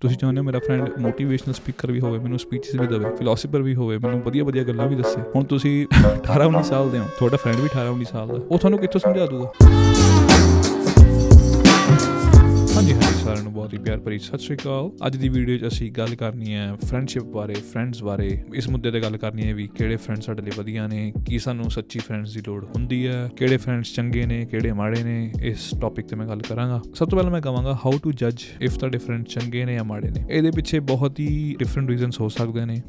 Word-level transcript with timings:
ਤੁਸੀਂ 0.00 0.16
ਚਾਹੁੰਦੇ 0.18 0.40
ਹੋ 0.40 0.44
ਮੇਰਾ 0.44 0.58
ਫਰੈਂਡ 0.58 0.90
ਮੋਟੀਵੇਸ਼ਨਲ 0.98 1.54
ਸਪੀਕਰ 1.54 1.90
ਵੀ 1.92 2.00
ਹੋਵੇ, 2.00 2.18
ਮੈਨੂੰ 2.18 2.38
ਸਪੀਚਸ 2.38 2.74
ਵੀ 2.74 2.86
ਦੇਵੇ 2.86 3.04
ਫਿਲਾਸਫਰ 3.16 3.62
ਵੀ 3.62 3.74
ਹੋਵੇ, 3.74 3.98
ਮੈਨੂੰ 3.98 4.20
ਵਧੀਆ 4.20 4.44
ਵਧੀਆ 4.44 4.62
ਗੱਲਾਂ 4.64 4.86
ਵੀ 4.86 4.96
ਦੱਸੇ। 4.96 5.20
ਹੁਣ 5.36 5.44
ਤੁਸੀਂ 5.44 5.86
18 5.96 6.46
19 6.46 6.62
ਸਾਲ 6.62 6.90
ਦੇ 6.90 6.98
ਹੋ, 6.98 7.04
ਤੁਹਾਡਾ 7.18 7.36
ਫਰੈਂਡ 7.36 7.56
ਵੀ 7.56 7.68
18 7.68 7.90
19 7.90 8.04
ਸਾਲ 8.04 8.28
ਦਾ। 8.28 8.34
ਉਹ 8.50 8.58
ਤੁਹਾਨੂੰ 8.58 8.78
ਕਿੱਥੋਂ 8.78 9.00
ਸਮਝਾ 9.00 9.26
ਦੂਗਾ? 9.26 9.52
ਹਾਂਜੀ 12.80 12.92
ਹਾਂਜੀ, 12.92 13.18
ਸਾਰਿਆਂ 13.24 13.42
ਨੂੰ 13.44 13.52
ਬਹੁਤ 13.52 13.72
ਹੀ 13.72 13.78
ਪਿਆਰ 13.78 13.98
ਭਰੀ 14.00 14.18
ਸਤਿ 14.18 14.38
ਸ਼੍ਰੀ 14.38 14.56
ਅਕਾਲ। 14.56 14.90
ਅੱਜ 15.06 15.16
ਦੀ 15.16 15.28
ਵੀਡੀਓ 15.28 15.56
'ਚ 15.58 15.66
ਅਸੀਂ 15.66 15.90
ਗੱਲ 15.92 16.14
ਕਰਨੀ 16.14 16.54
ਹੈ 16.54 16.72
ਫਰੈਂਡਸ਼ਿਪ 16.84 17.24
ਬਾਰੇ 17.32 17.54
ਫਰੈਂਡਸ 17.72 18.02
ਬਾਰੇ। 18.02 18.28
ਇਸ 18.54 18.68
ਮੁੱਦੇ 18.68 18.90
ਤੇ 18.90 19.00
ਗੱਲ 19.00 19.16
ਕਰਨੀ 19.16 19.46
ਹੈ 19.46 19.54
ਵੀ 19.54 19.66
ਕਿਹੜੇ 19.76 19.96
ਫਰੈਂਡ 19.96 20.22
ਸਾਡੇ 20.22 20.42
ਲਈ 20.42 20.50
ਵਧੀਆ 20.58 20.86
ਨੇ, 20.86 21.12
ਕੀ 21.26 21.38
ਸਾਨੂੰ 21.38 21.70
ਸੱਚੀ 21.70 21.98
ਫਰੈਂਡਸ 21.98 22.34
ਦੀ 22.34 22.42
ਲੋੜ 22.46 22.64
ਹੁੰਦੀ 22.64 23.06
ਹੈ, 23.06 23.28
ਕਿਹੜੇ 23.36 23.56
ਫਰੈਂਡਸ 23.56 23.94
ਚੰਗੇ 23.94 24.24
ਨੇ, 24.26 24.44
ਕਿਹੜੇ 24.44 24.72
ਮਾੜੇ 24.72 25.02
ਨੇ, 25.02 25.32
ਇਸ 25.42 25.70
ਟੌਪਿਕ 25.80 26.06
ਤੇ 26.06 26.16
ਮੈਂ 26.16 26.26
ਗੱਲ 26.26 26.40
ਕਰਾਂਗਾ। 26.40 26.80
ਸਭ 26.94 27.08
ਤੋਂ 27.08 27.18
ਪਹਿਲਾਂ 27.18 27.32
ਮੈਂ 27.32 27.40
ਕਹਾਂਗਾ 27.40 27.78
ਹਾਊ 27.84 27.98
ਟੂ 28.02 28.12
ਜੱਜ 28.12 28.44
ਇਫ 28.60 28.78
ਤੁਹਾਡੇ 28.78 28.98
ਫਰੈਂਡ 28.98 29.24
ਚੰਗੇ 29.24 29.64
ਨੇ 29.64 29.74
ਜਾਂ 29.74 29.84
ਮਾੜੇ 29.84 30.10
ਨੇ। 30.10 30.24
ਇਹਦੇ 30.30 30.50
ਪਿੱਛੇ 30.50 30.80
ਬਹੁਤ 30.80 31.20
ਹੀ 31.20 31.56
ਡਿਫਰੈਂਟ 31.58 31.90
ਰੀਜ਼ਨਸ 31.90 32.20
ਹੋ 32.20 32.28
ਸਕਦੇ 32.28 32.64
ਨੇ। 32.64 32.82